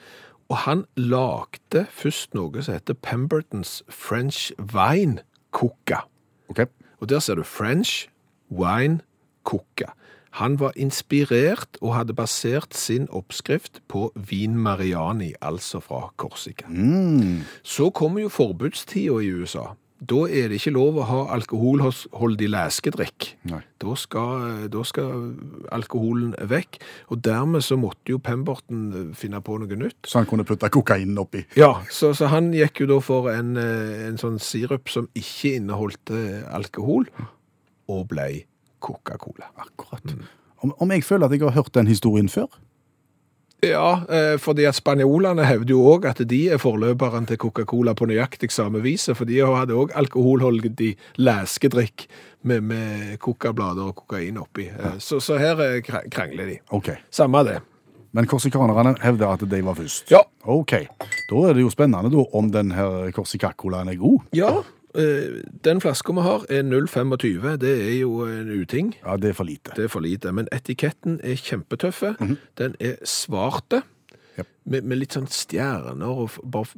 Og 0.50 0.58
han 0.68 0.86
lagde 0.96 1.88
først 1.90 2.34
noe 2.38 2.62
som 2.62 2.76
heter 2.76 2.94
Pembertons 2.94 3.82
French 3.90 4.52
Wine 4.60 5.24
Coca. 5.52 6.04
Ok. 6.50 6.68
Og 7.02 7.10
der 7.10 7.20
ser 7.20 7.36
du 7.36 7.44
French 7.44 8.10
Wine 8.52 9.00
Coca. 9.44 9.94
Han 10.40 10.60
var 10.60 10.74
inspirert 10.76 11.78
og 11.82 11.94
hadde 11.96 12.14
basert 12.18 12.74
sin 12.74 13.08
oppskrift 13.10 13.82
på 13.88 14.12
vin 14.16 14.56
Mariani, 14.58 15.34
altså 15.42 15.80
fra 15.80 16.08
Korsika. 16.18 16.66
Så 17.64 17.90
kommer 17.90 18.22
jo 18.22 18.30
forbudstida 18.30 19.20
i 19.22 19.30
USA. 19.30 19.76
Da 20.04 20.24
er 20.28 20.50
det 20.52 20.58
ikke 20.60 20.74
lov 20.76 20.98
å 21.00 21.06
ha 21.08 21.20
alkoholholdig 21.36 22.50
leskedrikk. 22.52 23.28
Da 23.48 23.96
skal, 24.00 24.66
da 24.72 24.84
skal 24.88 25.30
alkoholen 25.76 26.34
vekk. 26.50 26.80
Og 27.14 27.22
dermed 27.24 27.64
så 27.64 27.78
måtte 27.80 28.12
jo 28.12 28.20
Pemberton 28.24 29.14
finne 29.18 29.40
på 29.44 29.58
noe 29.62 29.80
nytt. 29.80 30.02
Så 30.10 30.20
han 30.20 30.28
kunne 30.30 30.48
putte 30.48 30.72
kokainen 30.74 31.20
oppi? 31.22 31.46
Ja, 31.60 31.72
så, 31.92 32.12
så 32.18 32.32
han 32.34 32.52
gikk 32.56 32.84
jo 32.84 32.90
da 32.96 33.00
for 33.04 33.32
en, 33.32 33.56
eh, 33.60 34.08
en 34.10 34.20
sånn 34.20 34.42
sirup 34.44 34.92
som 34.92 35.08
ikke 35.18 35.56
inneholdt 35.60 36.14
eh, 36.16 36.44
alkohol, 36.52 37.08
og 37.92 38.06
ble 38.12 38.28
Coca-Cola. 38.84 39.54
Akkurat. 39.64 40.16
Om, 40.64 40.76
om 40.84 40.96
jeg 40.96 41.06
føler 41.08 41.28
at 41.28 41.36
jeg 41.36 41.46
har 41.46 41.56
hørt 41.56 41.76
den 41.76 41.92
historien 41.92 42.32
før? 42.32 42.52
Ja, 43.64 44.04
eh, 44.10 44.36
fordi 44.42 44.66
at 44.68 44.76
spanjolene 44.76 45.46
hevder 45.48 45.74
jo 45.76 45.82
òg 45.94 46.06
at 46.10 46.22
de 46.30 46.42
er 46.54 46.62
forløperen 46.62 47.28
til 47.30 47.38
Coca-Cola 47.42 47.94
på 47.96 48.08
nøyaktig 48.10 48.52
samme 48.52 48.82
viset, 48.84 49.16
for 49.18 49.26
de 49.30 49.40
hadde 49.40 49.74
òg 49.78 49.94
alkoholholdig 49.96 50.96
læskedrikk 51.18 52.08
med, 52.44 52.62
med 52.62 53.18
kokablader 53.24 53.92
og 53.92 53.96
kokain 54.04 54.38
oppi. 54.42 54.68
Eh, 54.68 54.98
Så, 55.00 55.20
så 55.24 55.38
her 55.40 55.60
eh, 55.64 55.82
krangler 56.12 56.46
de. 56.52 56.58
Ok. 56.72 56.92
Samme 57.12 57.44
det. 57.48 57.60
Men 58.14 58.28
korsikanerne 58.30 58.96
hevder 59.02 59.34
at 59.34 59.46
de 59.50 59.62
var 59.66 59.74
først. 59.74 60.12
Ja. 60.12 60.20
Ok. 60.46 60.76
Da 61.30 61.44
er 61.50 61.56
det 61.58 61.64
jo 61.64 61.72
spennende 61.74 62.12
da, 62.14 62.26
om 62.38 62.52
denne 62.54 63.12
korsikakkolaen 63.16 63.90
er 63.90 63.98
god. 63.98 64.20
Ja, 64.38 64.52
den 64.94 65.82
flaska 65.82 66.14
vi 66.14 66.22
har 66.22 66.44
er 66.54 66.62
0,25. 66.68 67.56
Det 67.62 67.72
er 67.74 67.96
jo 67.98 68.28
en 68.28 68.52
uting. 68.62 68.94
Ja, 69.00 69.18
det 69.18 69.32
er 69.32 69.38
for 69.40 69.50
lite. 69.50 69.74
Det 69.76 69.88
er 69.88 69.90
for 69.90 70.06
lite. 70.06 70.32
Men 70.32 70.48
etiketten 70.54 71.20
er 71.24 71.40
kjempetøffe. 71.40 72.14
Den 72.60 72.76
er 72.80 73.00
svarte, 73.04 73.82
yep. 74.38 74.48
med, 74.66 74.86
med 74.86 75.02
litt 75.02 75.18
sånn 75.18 75.30
stjerner 75.32 76.24
og 76.26 76.38
bare 76.46 76.70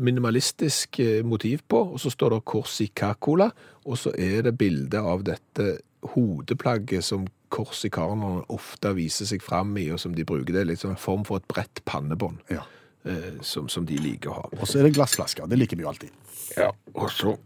minimalistisk 0.00 1.00
eh, 1.00 1.20
motiv 1.26 1.64
på. 1.68 1.82
Og 1.94 2.00
så 2.00 2.12
står 2.12 2.36
det 2.36 2.44
Corsica-cola, 2.48 3.50
og 3.84 3.98
så 3.98 4.14
er 4.18 4.46
det 4.46 4.56
bilde 4.58 5.02
av 5.02 5.24
dette 5.26 5.80
hodeplagget 6.14 7.04
som 7.04 7.26
korsikanerne 7.50 8.44
ofte 8.54 8.92
viser 8.96 9.28
seg 9.28 9.42
fram 9.44 9.74
i, 9.80 9.90
og 9.92 10.00
som 10.00 10.14
de 10.16 10.26
bruker. 10.26 10.54
Det 10.54 10.62
er 10.62 10.70
litt 10.70 10.84
sånn 10.84 10.94
en 10.94 11.02
form 11.02 11.26
for 11.28 11.42
et 11.42 11.48
bredt 11.50 11.82
pannebånd, 11.88 12.44
Ja. 12.52 12.66
Eh, 13.04 13.40
som, 13.42 13.68
som 13.68 13.86
de 13.86 13.96
liker 13.98 14.30
å 14.30 14.36
ha. 14.40 14.44
Og 14.58 14.66
så 14.68 14.78
er 14.80 14.88
det 14.88 14.94
glassflasker. 14.98 15.46
Det 15.50 15.58
liker 15.58 15.76
vi 15.80 15.84
jo 15.86 15.90
alltid. 15.92 16.10
Ja, 16.58 16.70
og 16.94 17.10
så 17.14 17.36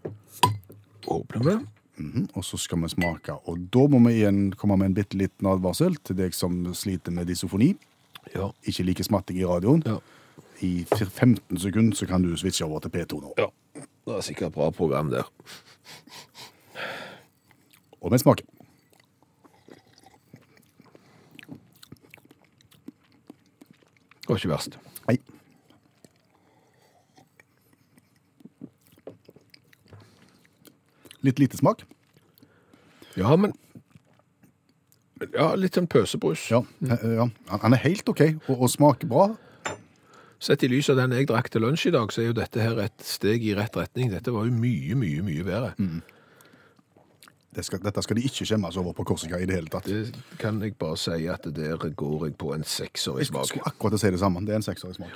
åpner 1.07 1.45
vi. 1.45 1.57
Mhm, 2.03 2.25
Og 2.35 2.43
så 2.45 2.59
skal 2.59 2.81
vi 2.83 2.89
smake. 2.91 3.37
Og 3.47 3.69
da 3.71 3.85
må 3.87 4.01
vi 4.09 4.17
igjen 4.23 4.49
komme 4.59 4.77
med 4.81 4.91
en 4.91 4.95
bitte 4.97 5.15
liten 5.21 5.47
advarsel 5.47 5.95
til 6.03 6.17
deg 6.19 6.35
som 6.35 6.57
sliter 6.75 7.13
med 7.15 7.29
disofoni. 7.31 7.75
Ja. 8.35 8.49
Ikke 8.67 8.83
liker 8.89 9.05
smatting 9.07 9.39
i 9.39 9.45
radioen. 9.47 9.85
Ja. 9.87 9.99
I 10.65 10.85
15 10.89 11.59
sekunder 11.61 11.95
så 11.99 12.07
kan 12.09 12.23
du 12.25 12.33
switche 12.39 12.65
over 12.67 12.81
til 12.81 12.91
P2 12.95 13.21
nå. 13.23 13.35
ja. 13.39 13.51
Det 14.05 14.13
er 14.19 14.21
sikkert 14.21 14.51
et 14.51 14.55
bra 14.55 14.67
program 14.71 15.09
der. 15.11 15.25
Og 18.05 18.13
vi 18.13 18.19
smaker. 18.21 18.45
Det 24.21 24.29
var 24.29 24.37
ikke 24.37 24.51
verst. 24.53 24.77
Hei. 25.09 25.17
Litt 31.25 31.39
lite 31.41 31.57
smak. 31.61 31.85
Ja, 33.17 33.35
men 33.37 33.55
Ja, 35.33 35.55
litt 35.57 35.77
sånn 35.79 35.87
pøsebrus. 35.89 36.49
Ja, 36.51 36.59
eh, 36.85 37.05
ja. 37.17 37.29
Han- 37.49 37.73
er 37.73 37.81
helt 37.87 38.09
OK 38.11 38.21
og, 38.49 38.61
og 38.61 38.69
smaker 38.69 39.09
bra. 39.09 39.29
Sett 40.43 40.63
i 40.67 40.69
lys 40.69 40.91
av 40.91 40.97
den 40.99 41.13
jeg 41.17 41.29
drakk 41.31 41.49
til 41.49 41.63
lunsj 41.65 41.87
i 41.89 41.93
dag, 41.95 42.11
så 42.13 42.21
er 42.21 42.27
jo 42.27 42.35
dette 42.37 42.61
her 42.61 42.77
et 42.83 43.01
steg 43.01 43.43
i 43.47 43.55
rett 43.57 43.73
retning. 43.79 44.11
Dette 44.13 44.33
var 44.35 44.45
jo 44.45 44.53
mye, 44.53 44.95
mye, 44.99 45.23
mye 45.25 45.45
bedre. 45.47 45.71
Det 47.55 47.65
skal, 47.65 47.79
dette 47.81 48.03
skal 48.03 48.19
de 48.19 48.25
ikke 48.27 48.45
skjemmes 48.45 48.77
over 48.77 48.93
på 48.99 49.05
Korsika 49.07 49.39
i 49.41 49.47
det 49.47 49.55
hele 49.55 49.71
tatt. 49.73 49.87
Det 49.87 50.13
kan 50.43 50.59
jeg 50.61 50.75
bare 50.77 50.99
si 50.99 51.25
at 51.31 51.47
der 51.55 51.79
går 51.95 52.27
jeg 52.27 52.37
på 52.37 52.53
en 52.53 52.65
sekser 52.67 53.17
i 53.17 53.25
Jeg 53.25 53.31
skulle 53.31 53.65
akkurat 53.71 54.01
si 54.03 54.11
det 54.11 54.21
samme. 54.21 54.43
Det 54.45 54.51
er 54.57 54.61
en 54.61 54.67
sekser 54.67 54.91
i 54.91 54.99
smak. 54.99 55.15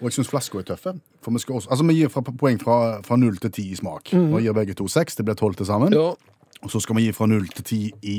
Og 0.00 0.08
jeg 0.10 0.18
syns 0.18 0.28
flaska 0.28 0.60
er 0.60 0.66
tøffe. 0.68 0.92
For 1.24 1.32
vi, 1.32 1.40
skal 1.42 1.54
også, 1.58 1.70
altså 1.72 1.84
vi 1.88 1.94
gir 1.98 2.10
fra, 2.12 2.20
poeng 2.20 2.58
fra, 2.60 2.78
fra 3.06 3.16
0 3.16 3.38
til 3.42 3.52
10 3.52 3.62
i 3.72 3.76
smak. 3.78 4.12
Nå 4.12 4.42
gir 4.44 4.56
begge 4.56 4.76
to 4.76 4.88
6. 4.92 5.16
Det 5.16 5.24
blir 5.24 5.34
12 5.34 5.54
til 5.62 5.66
sammen. 5.66 5.96
Ja, 5.96 6.10
Og 6.62 6.70
så 6.70 6.80
skal 6.80 6.96
vi 6.96 7.08
gi 7.08 7.12
fra 7.12 7.26
0 7.26 7.48
til 7.48 7.64
10 7.64 7.80
i 8.02 8.18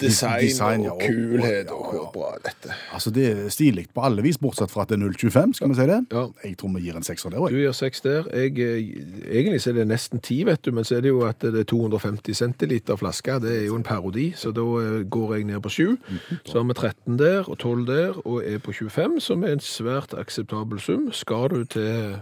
design, 0.00 0.40
design, 0.42 0.86
og, 0.86 0.96
og 0.96 1.02
kulhet 1.06 1.70
og 1.70 1.82
hvor 1.92 2.10
bra 2.14 2.30
dette. 2.44 2.74
Altså 2.92 3.10
Det 3.14 3.26
er 3.30 3.48
stilig 3.52 3.86
på 3.94 4.02
alle 4.04 4.22
vis, 4.22 4.38
bortsett 4.38 4.72
fra 4.72 4.82
at 4.82 4.92
det 4.92 4.98
er 4.98 5.04
0,25. 5.06 5.54
Skal 5.58 5.70
vi 5.70 5.76
si 5.78 5.86
det? 5.90 5.98
Ja. 6.12 6.24
Jeg 6.44 6.56
tror 6.58 6.72
vi 6.74 6.82
gir 6.86 6.98
en 6.98 7.06
sekser 7.06 7.30
der 7.34 7.44
Du 7.48 7.58
gir 7.58 7.72
seks 7.76 8.00
der. 8.00 8.28
Jeg, 8.34 8.58
eh, 8.58 8.88
egentlig 9.30 9.60
så 9.62 9.70
er 9.70 9.80
det 9.80 9.88
nesten 9.88 10.22
ti, 10.24 10.40
vet 10.46 10.64
du, 10.64 10.72
men 10.72 10.84
så 10.84 10.96
er 10.96 11.04
det 11.06 11.12
jo 11.12 11.20
at 11.28 11.40
det 11.42 11.60
er 11.60 11.68
250 11.68 12.36
centiliter 12.36 12.96
flaske. 12.96 13.38
Det 13.44 13.54
er 13.60 13.66
jo 13.66 13.76
en 13.76 13.86
parodi, 13.86 14.32
så 14.36 14.52
da 14.52 14.66
eh, 14.82 15.04
går 15.04 15.34
jeg 15.36 15.44
ned 15.52 15.60
på 15.62 15.68
sju. 15.68 15.96
Så 16.44 16.58
har 16.58 16.66
vi 16.66 16.74
13 16.74 17.18
der 17.18 17.48
og 17.48 17.58
12 17.58 17.86
der 17.86 18.18
og 18.24 18.42
er 18.44 18.58
på 18.58 18.72
25, 18.72 19.20
som 19.20 19.44
er 19.44 19.58
en 19.58 19.62
svært 19.62 20.14
akseptabel 20.18 20.80
sum. 20.80 21.12
Skal 21.12 21.48
du 21.54 21.64
til 21.64 22.18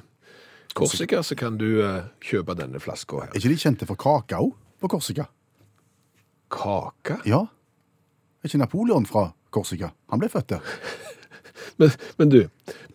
Korsika, 0.77 1.23
så 1.23 1.35
kan 1.35 1.57
du 1.57 1.81
eh, 1.81 2.05
kjøpe 2.21 2.55
denne 2.55 2.81
flaska 2.81 3.25
her. 3.25 3.33
Er 3.33 3.41
ikke 3.41 3.55
de 3.55 3.61
kjente 3.65 3.89
for 3.89 3.97
kakao 3.97 4.53
på 4.81 4.89
Korsika? 4.93 5.27
Kake? 6.51 7.19
Ja. 7.27 7.41
Er 8.43 8.49
ikke 8.51 8.59
Napoleon 8.63 9.07
fra 9.09 9.29
Korsika? 9.55 9.91
Han 10.13 10.21
ble 10.23 10.29
født 10.33 10.49
der. 10.57 10.61
Men, 11.81 11.91
men 12.17 12.29
du, 12.33 12.37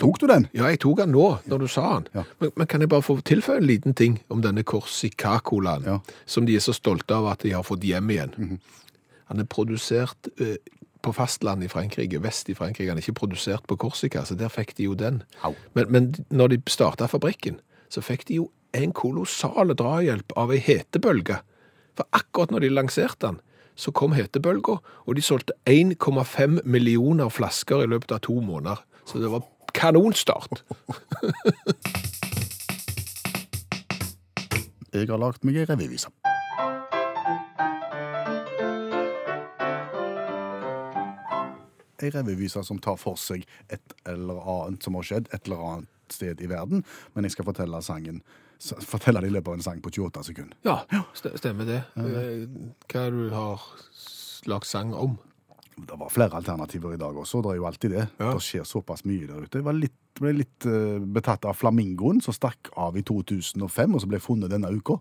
Tok 0.02 0.18
du 0.22 0.26
den? 0.30 0.48
ja, 0.58 0.66
jeg 0.72 0.80
tok 0.82 0.98
den 0.98 1.12
nå, 1.14 1.26
når 1.46 1.60
du 1.62 1.68
sa 1.70 1.84
den. 2.00 2.06
Ja. 2.16 2.24
Men, 2.42 2.52
men 2.58 2.68
kan 2.70 2.82
jeg 2.82 2.90
bare 2.90 3.04
få 3.06 3.14
tilføye 3.26 3.60
en 3.60 3.68
liten 3.68 3.94
ting 3.98 4.16
om 4.34 4.42
denne 4.42 4.64
Korsika-colaen, 4.66 5.84
Ja. 5.86 5.98
som 6.26 6.48
de 6.50 6.56
er 6.58 6.64
så 6.66 6.74
stolte 6.74 7.14
av 7.14 7.28
at 7.30 7.44
de 7.46 7.52
har 7.54 7.62
fått 7.68 7.84
hjem 7.86 8.10
igjen? 8.10 8.34
Han 9.30 9.40
er 9.44 9.46
produsert 9.50 10.32
ø, 10.42 10.56
på 11.06 11.14
fastlandet 11.14 11.68
i 11.70 11.74
Frankrike, 11.74 12.22
vest 12.24 12.50
i 12.50 12.56
Frankrike. 12.58 12.90
Han 12.90 12.98
er 12.98 13.06
ikke 13.06 13.20
produsert 13.22 13.68
på 13.70 13.78
Korsika, 13.84 14.24
så 14.26 14.38
der 14.40 14.50
fikk 14.50 14.74
de 14.80 14.88
jo 14.90 14.96
den. 14.98 15.22
Men, 15.78 15.92
men 15.94 16.10
når 16.34 16.56
de 16.56 16.62
starta 16.74 17.10
fabrikken, 17.12 17.60
så 17.92 18.02
fikk 18.02 18.26
de 18.32 18.40
jo 18.40 18.50
en 18.74 18.94
kolossal 18.98 19.76
drahjelp 19.78 20.34
av 20.42 20.54
ei 20.56 20.62
hetebølge. 20.64 21.38
For 21.98 22.08
akkurat 22.16 22.52
når 22.52 22.66
de 22.66 22.70
lanserte 22.72 23.28
den, 23.28 23.40
så 23.76 23.92
kom 23.96 24.14
hetebølga, 24.16 24.78
og 25.08 25.16
de 25.16 25.24
solgte 25.24 25.54
1,5 25.70 26.62
millioner 26.64 27.30
flasker 27.34 27.84
i 27.84 27.90
løpet 27.90 28.12
av 28.16 28.20
to 28.28 28.40
måneder. 28.44 28.84
Så 29.06 29.20
det 29.24 29.32
var 29.32 29.48
kanonstart. 29.74 30.64
Jeg 34.92 35.08
har 35.08 35.22
lagd 35.22 35.46
meg 35.48 35.56
ei 35.56 35.64
revyvise. 35.70 36.10
Ei 42.02 42.10
revyvise 42.12 42.64
som 42.68 42.80
tar 42.84 42.98
for 43.00 43.16
seg 43.16 43.46
et 43.72 43.94
eller 44.10 44.42
annet 44.42 44.84
som 44.84 44.98
har 45.00 45.08
skjedd 45.08 45.32
et 45.32 45.48
eller 45.48 45.62
annet 46.12 46.38
sted 46.38 46.42
i 46.44 46.50
verden, 46.52 46.84
men 47.16 47.24
jeg 47.28 47.32
skal 47.38 47.48
fortelle 47.48 47.82
sangen 47.82 48.22
fortelle 48.86 49.22
det 49.24 49.32
i 49.32 49.34
løpet 49.34 49.48
av 49.48 49.58
en 49.58 49.64
sang 49.66 49.80
på 49.82 49.90
28 49.90 50.24
sekunder. 50.28 50.58
Ja, 50.62 50.76
stemmer 51.18 51.66
det. 51.66 51.80
Eh, 51.98 52.44
Hva 52.92 53.08
er 53.08 53.12
det 53.16 53.24
du 53.24 53.34
har 53.34 53.64
lagd 54.46 54.68
sang 54.70 54.94
om? 54.94 55.18
Det 55.82 55.98
var 55.98 56.12
flere 56.14 56.38
alternativer 56.38 56.94
i 56.94 57.00
dag 57.00 57.16
også, 57.18 57.42
det 57.42 57.56
er 57.56 57.58
jo 57.58 57.66
alltid 57.66 57.92
det. 57.96 58.04
Ja. 58.20 58.34
Det 58.36 58.44
skjer 58.46 58.68
såpass 58.70 59.02
mye 59.10 59.26
der 59.26 59.42
ute. 59.48 59.58
Jeg 59.58 59.66
var 59.66 59.74
litt, 59.74 59.98
ble 60.20 60.34
litt 60.44 60.68
eh, 60.70 61.00
betatt 61.02 61.48
av 61.50 61.58
flamingoen 61.58 62.22
som 62.22 62.36
stakk 62.38 62.70
av 62.78 63.00
i 63.00 63.02
2005, 63.08 63.96
og 63.96 64.04
som 64.04 64.12
ble 64.12 64.22
funnet 64.22 64.54
denne 64.54 64.70
uka. 64.70 65.00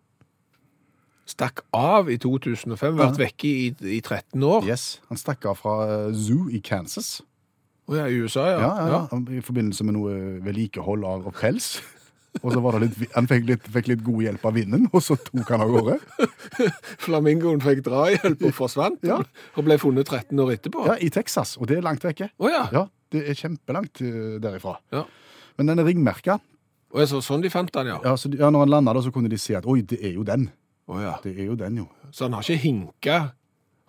Stakk 1.28 1.60
av 1.76 2.08
i 2.10 2.16
2005, 2.18 2.96
vært 2.96 3.20
vekke 3.20 3.50
i, 3.50 3.66
i 3.98 4.00
13 4.00 4.40
år. 4.42 4.64
Yes, 4.66 5.02
Han 5.10 5.20
stakk 5.20 5.44
av 5.52 5.60
fra 5.60 5.74
eh, 5.84 6.14
Zoo 6.16 6.48
i 6.48 6.62
Kansas. 6.64 7.18
Å 7.90 7.96
ja, 7.98 8.04
i 8.06 8.20
USA, 8.22 8.44
ja. 8.52 8.58
Ja, 8.62 8.68
ja, 8.86 8.98
ja. 9.10 9.20
I 9.34 9.40
forbindelse 9.42 9.82
med 9.86 9.96
noe 9.96 10.12
vedlikehold 10.44 11.06
av 11.10 11.24
pels. 11.40 11.80
Og 12.44 12.52
så 12.54 12.60
var 12.62 12.76
det 12.78 12.84
litt, 12.86 13.10
Han 13.16 13.26
fikk 13.26 13.48
litt, 13.48 13.64
fikk 13.74 13.88
litt 13.90 14.02
god 14.06 14.20
hjelp 14.22 14.44
av 14.46 14.54
vinden, 14.54 14.84
og 14.94 15.02
så 15.02 15.16
tok 15.18 15.48
han 15.50 15.64
av 15.64 15.72
gårde. 15.74 15.96
Flamingoen 17.04 17.58
fikk 17.64 17.80
drahjelp 17.88 18.44
og 18.46 18.54
forsvant, 18.54 19.02
Ja. 19.02 19.16
og 19.56 19.66
ble 19.66 19.76
funnet 19.82 20.06
13 20.06 20.38
år 20.38 20.52
etterpå. 20.54 20.84
Ja, 20.86 20.94
I 21.02 21.10
Texas, 21.10 21.56
og 21.58 21.66
det 21.66 21.80
er 21.80 21.82
langt 21.82 22.06
vekke. 22.06 22.30
Oh, 22.38 22.46
ja. 22.50 22.68
Ja, 22.70 22.84
Det 23.10 23.24
er 23.26 23.34
kjempelangt 23.34 23.98
eh, 24.06 24.38
derifra. 24.38 24.76
Ja. 24.94 25.02
Men 25.58 25.72
den 25.72 25.82
er 25.82 25.88
ringmerka. 25.90 26.38
Og 26.94 27.02
så, 27.10 27.18
sånn 27.22 27.42
de 27.42 27.50
fant 27.50 27.72
den, 27.74 27.90
ja. 27.90 27.98
Ja, 28.06 28.14
så, 28.14 28.30
ja, 28.30 28.46
når 28.54 28.62
han 28.68 28.74
landa, 28.76 28.94
så 29.02 29.10
kunne 29.10 29.30
de 29.30 29.38
se 29.38 29.56
at 29.58 29.66
oi, 29.66 29.80
det 29.82 29.98
er 29.98 30.14
jo 30.14 30.22
den. 30.22 30.46
Oh, 30.86 31.02
ja. 31.02 31.16
Det 31.24 31.34
er 31.34 31.50
jo 31.50 31.58
den, 31.58 31.82
jo. 31.82 31.88
Så 32.14 32.28
han 32.28 32.38
har 32.38 32.46
ikke 32.46 32.62
hinka 32.62 33.18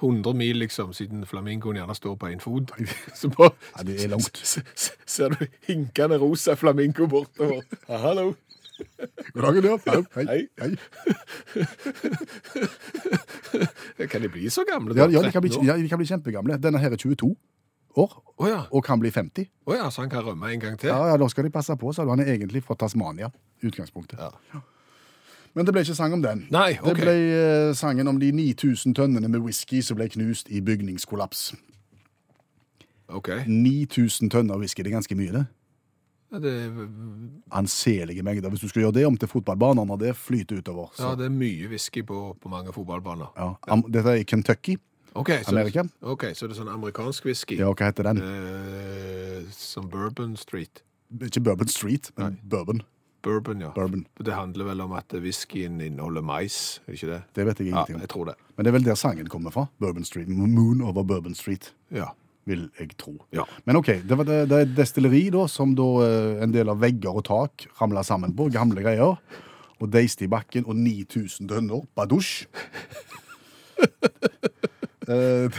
100 0.02 0.34
mil, 0.34 0.58
liksom, 0.58 0.94
siden 0.94 1.26
flamingoen 1.26 1.78
gjerne 1.78 1.96
står 1.96 2.16
på 2.16 2.28
én 2.32 2.40
fot. 2.42 2.72
Så 3.20 3.30
bare 3.30 3.52
Ja, 3.78 3.84
det 3.88 4.04
er 4.04 4.08
langt. 4.10 4.38
ser 5.16 5.30
du 5.30 5.46
hinkende 5.68 6.18
rosa 6.18 6.56
flamingo 6.56 7.08
bortover. 7.08 7.62
Ja, 7.90 7.98
hallo. 7.98 8.34
God 9.34 9.42
dagen, 9.44 9.64
ja. 9.64 9.78
Hei. 10.16 10.26
Hei. 10.26 10.76
Hei. 13.98 14.08
Kan 14.08 14.22
de 14.22 14.30
bli 14.30 14.50
så 14.50 14.64
gamle? 14.68 14.96
Da? 14.96 15.08
ja, 15.10 15.22
de 15.22 15.32
kan 15.32 15.42
bli, 15.42 15.52
ja, 15.66 15.78
de 15.78 15.90
kan 15.90 16.02
bli 16.02 16.08
kjempegamle. 16.10 16.58
Denne 16.58 16.82
her 16.82 16.92
er 16.92 16.98
22 16.98 17.36
år, 17.96 18.12
oh, 18.38 18.48
ja. 18.50 18.64
og 18.72 18.84
kan 18.84 19.00
bli 19.00 19.12
50. 19.12 19.46
Oh, 19.66 19.76
ja, 19.76 19.90
så 19.92 20.02
han 20.02 20.10
kan 20.10 20.26
rømme 20.26 20.54
en 20.54 20.60
gang 20.60 20.80
til? 20.80 20.88
Ja, 20.90 21.08
ja, 21.12 21.18
Da 21.18 21.28
skal 21.30 21.44
de 21.44 21.52
passe 21.54 21.76
på, 21.78 21.94
sa 21.94 22.04
du. 22.04 22.10
Han 22.10 22.20
er 22.20 22.34
egentlig 22.34 22.64
fra 22.64 22.76
Tasmania. 22.76 23.30
utgangspunktet. 23.64 24.20
Ja. 24.20 24.62
Men 25.54 25.66
det 25.68 25.74
ble 25.76 25.82
ikke 25.84 25.96
sang 25.98 26.14
om 26.16 26.22
den. 26.24 26.46
Nei, 26.52 26.78
ok. 26.80 26.86
Det 26.88 26.96
ble 27.02 27.16
eh, 27.36 27.74
sangen 27.76 28.08
om 28.08 28.20
de 28.22 28.30
9000 28.32 28.94
tønnene 28.96 29.28
med 29.28 29.42
whisky 29.44 29.82
som 29.84 29.98
ble 30.00 30.08
knust 30.10 30.48
i 30.50 30.62
bygningskollaps. 30.64 31.54
OK. 33.12 33.30
9000 33.48 34.30
tønner 34.32 34.58
whisky, 34.62 34.84
det 34.86 34.94
er 34.94 34.96
ganske 35.00 35.16
mye, 35.20 35.32
det. 35.36 35.46
Ja, 36.32 36.40
det, 36.40 36.54
Anselige 37.52 38.24
mengder. 38.24 38.50
Hvis 38.50 38.62
du 38.64 38.70
skulle 38.72 38.86
gjøre 38.86 38.96
det 39.02 39.06
om 39.10 39.18
til 39.20 39.28
fotballbaner 39.28 39.84
når 39.90 39.98
det 40.06 40.14
flyter 40.16 40.62
utover. 40.62 40.88
ja, 41.00 41.04
Så. 41.04 41.16
det 41.20 41.26
er 41.28 41.34
mye 41.36 41.68
whisky 41.68 42.06
på, 42.08 42.38
på 42.42 42.50
mange 42.50 42.72
fotballbaner. 42.74 43.34
Ja. 43.38 43.50
Am- 43.68 43.84
Dette 43.92 44.10
er 44.10 44.22
i 44.22 44.24
Kentucky. 44.24 44.78
Ok, 45.14 45.28
så, 45.44 45.52
Amerika. 45.52 45.84
ok, 46.02 46.24
så 46.34 46.48
det 46.48 46.56
er 46.56 46.62
sånn 46.62 46.72
amerikansk 46.72 47.26
whisky. 47.28 47.58
Ja, 47.60 47.68
hva 47.76 47.90
heter 47.90 48.08
den? 48.08 48.22
Eh, 48.24 49.42
som 49.52 49.90
Bourbon 49.92 50.38
Street. 50.40 50.86
Ikke 51.20 51.42
Bourbon 51.44 51.68
Street, 51.68 52.14
men 52.16 52.40
Bourbon. 52.50 52.80
Bourbon, 53.22 53.60
ja. 53.62 53.70
Bourbon. 53.76 54.06
Det 54.18 54.34
handler 54.34 54.66
vel 54.72 54.82
om 54.82 54.92
at 54.98 55.14
whiskyen 55.22 55.82
inneholder 55.82 56.22
mais, 56.26 56.80
ikke 56.90 57.08
det? 57.12 57.20
Det 57.36 57.46
vet 57.46 57.60
jeg 57.60 57.68
Ja, 57.68 57.72
ingenting 57.74 57.96
om. 57.96 58.02
jeg 58.02 58.10
tror 58.10 58.26
det. 58.26 58.36
Men 58.58 58.66
det 58.66 58.72
er 58.72 58.78
vel 58.80 58.86
der 58.88 58.96
sangen 58.98 59.28
kommer 59.30 59.52
fra. 59.54 59.68
Bourbon 59.80 60.04
Street. 60.04 60.28
Moon 60.30 60.82
over 60.82 61.04
Bourbon 61.04 61.36
Street, 61.36 61.74
Ja. 61.92 62.06
vil 62.46 62.70
jeg 62.80 62.98
tro. 62.98 63.14
Ja. 63.32 63.44
Men 63.66 63.76
OK, 63.78 63.86
det, 63.88 64.18
var 64.18 64.24
det, 64.26 64.50
det 64.50 64.58
er 64.58 64.66
et 64.66 64.76
destilleri 64.78 65.30
da, 65.30 65.46
som 65.48 65.76
da 65.78 65.84
eh, 66.08 66.44
en 66.44 66.52
del 66.52 66.70
av 66.74 66.80
vegger 66.82 67.14
og 67.22 67.24
tak 67.30 67.68
ramla 67.82 68.02
sammen 68.04 68.34
på. 68.36 68.50
Gamle 68.52 68.82
greier. 68.82 69.18
Og 69.82 69.90
deiste 69.94 70.26
i 70.26 70.28
bakken, 70.30 70.66
og 70.66 70.76
9000 70.76 71.48
dønner. 71.50 71.86
badusj. 71.96 72.46
Eh, 75.10 75.50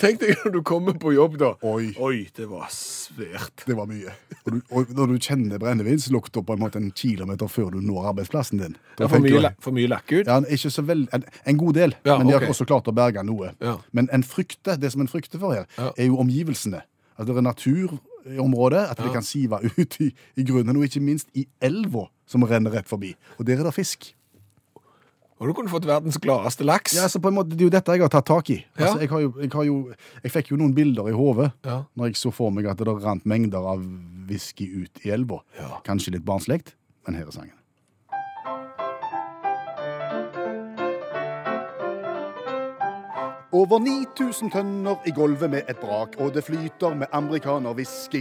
Tenk 0.00 0.20
deg 0.22 0.34
når 0.44 0.52
du 0.54 0.58
kommer 0.66 0.94
på 1.00 1.12
jobb, 1.12 1.34
da. 1.40 1.50
Oi. 1.68 1.90
Oi, 2.00 2.22
det 2.36 2.46
var 2.48 2.68
svært. 2.72 3.64
det 3.68 3.76
var 3.76 3.88
mye. 3.90 4.14
Og, 4.46 4.52
du, 4.54 4.58
og 4.72 4.92
når 4.96 5.12
du 5.12 5.16
kjenner 5.28 5.60
brennevinslukta 5.60 6.42
på 6.46 6.56
en 6.56 6.62
måte 6.62 6.80
en 6.80 6.90
kilometer 6.96 7.50
før 7.52 7.74
du 7.76 7.80
når 7.84 8.10
arbeidsplassen 8.14 8.62
din 8.62 8.76
er 8.98 9.10
for 9.12 9.20
mye, 9.24 9.52
for 9.62 9.76
mye 9.76 9.90
lakk 9.92 10.08
ut. 10.14 10.26
Ja, 10.30 10.38
ikke 10.48 10.72
så 10.72 10.84
vel, 10.88 11.04
en, 11.12 11.26
en 11.52 11.60
god 11.60 11.76
del, 11.76 11.96
Ja, 12.08 12.16
men 12.18 12.30
de 12.30 12.36
har 12.38 12.46
også 12.48 12.66
klart 12.68 12.88
å 12.88 12.94
berge 12.96 13.24
noe. 13.28 13.52
Ja. 13.60 13.76
Men 13.92 14.08
en 14.14 14.24
frykte, 14.26 14.78
det 14.80 14.92
som 14.94 15.04
en 15.04 15.10
frykter 15.12 15.40
for 15.42 15.52
her, 15.56 15.68
Ja. 15.78 15.90
er 15.96 16.08
jo 16.08 16.16
omgivelsene. 16.22 16.82
At 17.18 17.26
det 17.26 17.34
er 17.36 17.42
natur 17.44 17.98
i 18.28 18.38
området, 18.38 18.84
at 18.92 19.00
det 19.02 19.12
kan 19.12 19.24
sive 19.26 19.58
ut 19.78 20.00
i, 20.00 20.12
i 20.38 20.44
grunnen, 20.48 20.76
og 20.78 20.84
ikke 20.88 21.02
minst 21.02 21.28
i 21.36 21.44
elva 21.60 22.06
som 22.28 22.44
renner 22.44 22.72
rett 22.76 22.88
forbi. 22.88 23.14
Og 23.38 23.46
der 23.48 23.58
er 23.60 23.68
det 23.68 23.74
fisk. 23.76 24.14
Og 25.38 25.46
du 25.46 25.52
kunne 25.54 25.70
fått 25.70 25.86
verdens 25.86 26.18
gladeste 26.18 26.66
laks. 26.66 26.96
Ja, 26.98 27.06
så 27.08 27.20
på 27.22 27.30
en 27.30 27.36
måte, 27.36 27.50
Det 27.54 27.60
er 27.62 27.68
jo 27.68 27.70
dette 27.70 27.94
jeg 27.94 28.02
har 28.02 28.10
tatt 28.10 28.26
tak 28.26 28.50
i. 28.50 28.56
Ja. 28.74 28.88
Altså, 28.88 28.98
jeg, 29.04 29.10
har 29.12 29.20
jo, 29.22 29.32
jeg, 29.38 29.50
har 29.54 29.64
jo, 29.68 29.76
jeg 30.24 30.32
fikk 30.34 30.50
jo 30.50 30.56
noen 30.58 30.74
bilder 30.74 31.08
i 31.08 31.14
hodet 31.14 31.52
Ja. 31.64 31.84
når 31.94 32.10
jeg 32.10 32.16
så 32.16 32.32
for 32.34 32.50
meg 32.50 32.66
at 32.66 32.78
det 32.78 32.88
rant 33.04 33.24
mengder 33.26 33.62
av 33.62 33.84
whisky 34.28 34.66
ut 34.82 35.04
i 35.06 35.10
elva. 35.14 35.42
Ja. 35.58 35.78
Kanskje 35.86 36.16
litt 36.16 36.26
barnslig, 36.26 36.74
men 37.06 37.14
her 37.14 37.26
er 37.30 37.30
sangen. 37.30 37.54
Over 43.52 43.78
9000 43.80 44.50
tønner 44.52 44.98
i 45.08 45.10
gulvet 45.16 45.50
med 45.50 45.62
et 45.72 45.78
brak, 45.80 46.18
og 46.20 46.34
det 46.34 46.44
flyter 46.44 46.94
med 46.94 47.06
amerikanerwhisky. 47.16 48.20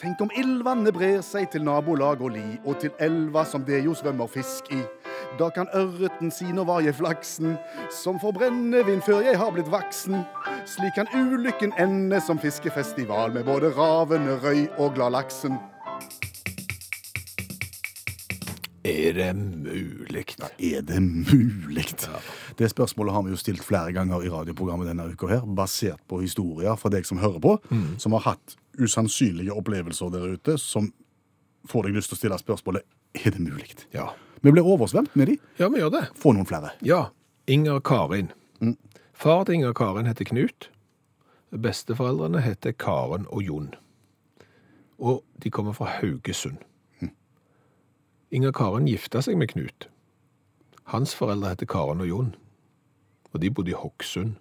Tenk 0.00 0.20
om 0.20 0.32
ildvannet 0.36 0.94
brer 0.94 1.20
seg 1.24 1.46
til 1.52 1.62
nabolag 1.64 2.20
og 2.20 2.34
li, 2.34 2.58
og 2.64 2.80
til 2.82 2.90
elva 3.00 3.44
som 3.48 3.64
det 3.64 3.84
jo 3.86 3.94
svømmer 3.96 4.28
fisk 4.28 4.72
i. 4.74 4.80
Da 5.38 5.50
kan 5.52 5.68
ørreten 5.76 6.30
si 6.32 6.46
nå 6.48 6.64
var 6.64 6.80
jeg 6.80 6.96
flaksen, 6.96 7.58
som 7.92 8.16
får 8.22 8.32
brennevin 8.38 9.02
før 9.04 9.20
jeg 9.26 9.36
har 9.36 9.52
blitt 9.52 9.68
vaksen. 9.68 10.22
Slik 10.64 10.96
kan 10.96 11.10
ulykken 11.12 11.74
ende 11.76 12.22
som 12.24 12.40
fiskefestival 12.40 13.34
med 13.34 13.44
både 13.44 13.68
ravene, 13.76 14.38
røy 14.40 14.64
og 14.80 14.94
gladlaksen. 14.96 15.58
Er 18.86 19.12
det 19.12 19.30
mulig? 19.36 20.24
Er 20.56 20.80
det 20.88 21.02
mulig? 21.02 21.86
Det 22.56 22.70
spørsmålet 22.70 23.12
har 23.12 23.26
vi 23.26 23.34
jo 23.34 23.40
stilt 23.40 23.64
flere 23.66 23.92
ganger 23.92 24.24
i 24.24 24.32
radioprogrammet 24.32 24.88
denne 24.88 25.10
uka 25.12 25.28
her, 25.28 25.44
basert 25.44 26.00
på 26.08 26.22
historier 26.24 26.78
fra 26.80 26.88
deg 26.94 27.04
som 27.04 27.20
hører 27.20 27.42
på, 27.42 27.58
som 28.00 28.16
har 28.16 28.30
hatt 28.32 28.56
usannsynlige 28.80 29.52
opplevelser 29.52 30.14
der 30.14 30.30
ute, 30.38 30.56
som 30.56 30.94
får 31.68 31.90
deg 31.90 31.98
lyst 31.98 32.14
til 32.14 32.16
å 32.16 32.22
stille 32.22 32.38
spørsmålet 32.40 32.86
er 33.20 33.34
det 33.34 33.42
mulig. 33.42 33.74
Ja. 33.92 34.14
Vi 34.42 34.50
ble 34.52 34.62
oversvømt 34.62 35.16
med 35.16 35.26
de. 35.26 35.38
ja, 35.58 35.68
vi 35.68 35.78
gjør 35.80 35.90
det. 35.94 36.04
Få 36.14 36.32
noen 36.36 36.46
flere. 36.46 36.70
Ja. 36.82 37.06
Inger 37.46 37.78
Karin. 37.80 38.32
Far 39.16 39.44
til 39.44 39.54
Inger 39.54 39.72
Karin 39.72 40.06
heter 40.06 40.24
Knut. 40.28 40.70
Besteforeldrene 41.50 42.40
heter 42.44 42.72
Karen 42.72 43.26
og 43.30 43.42
Jon. 43.42 43.70
Og 44.98 45.22
de 45.42 45.50
kommer 45.50 45.72
fra 45.72 45.84
Haugesund. 46.00 46.58
Inger 48.30 48.52
Karen 48.52 48.88
gifta 48.90 49.22
seg 49.22 49.36
med 49.38 49.48
Knut. 49.54 49.88
Hans 50.92 51.14
foreldre 51.14 51.54
heter 51.54 51.66
Karen 51.70 52.00
og 52.02 52.08
Jon. 52.10 52.34
Og 53.32 53.40
de 53.42 53.50
bodde 53.50 53.70
i 53.72 53.78
Hokksund. 53.78 54.34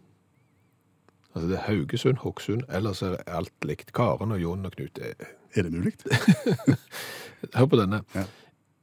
Altså 1.35 1.49
det 1.49 1.57
er 1.59 1.65
Haugesund, 1.67 2.17
Hokksund, 2.23 2.61
ellers 2.71 3.01
er 3.03 3.17
alt 3.27 3.65
likt. 3.67 3.91
Karen 3.93 4.31
og 4.31 4.39
Jon 4.41 4.65
og 4.65 4.71
Knut. 4.75 4.99
er- 5.01 5.33
Er 5.55 5.63
det 5.63 5.71
mulig? 5.71 5.93
Hør 7.55 7.65
på 7.65 7.77
denne. 7.79 8.01
Ja. 8.15 8.23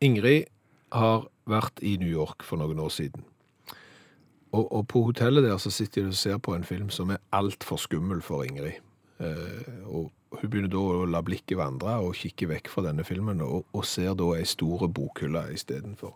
Ingrid 0.01 0.45
har 0.93 1.27
vært 1.49 1.83
i 1.83 1.97
New 2.01 2.11
York 2.11 2.45
for 2.47 2.61
noen 2.61 2.81
år 2.83 2.93
siden. 2.93 3.25
Og, 4.53 4.67
og 4.69 4.87
på 4.93 5.03
hotellet 5.09 5.47
der 5.47 5.57
så 5.61 5.73
sitter 5.73 6.05
de 6.05 6.13
og 6.13 6.19
ser 6.19 6.41
på 6.45 6.55
en 6.55 6.65
film 6.65 6.91
som 6.93 7.11
er 7.11 7.23
altfor 7.33 7.81
skummel 7.81 8.21
for 8.25 8.45
Ingrid. 8.45 8.83
Eh, 9.23 9.87
og 9.89 10.11
hun 10.33 10.51
begynner 10.51 10.73
da 10.73 10.81
å 10.81 11.07
la 11.09 11.23
blikket 11.25 11.57
vandre 11.61 11.97
og 12.05 12.17
kikke 12.19 12.49
vekk 12.51 12.69
fra 12.73 12.85
denne 12.89 13.05
filmen, 13.07 13.41
og, 13.45 13.65
og 13.73 13.87
ser 13.89 14.13
da 14.19 14.29
ei 14.37 14.45
store 14.49 14.89
bokhylle 14.93 15.47
istedenfor. 15.55 16.15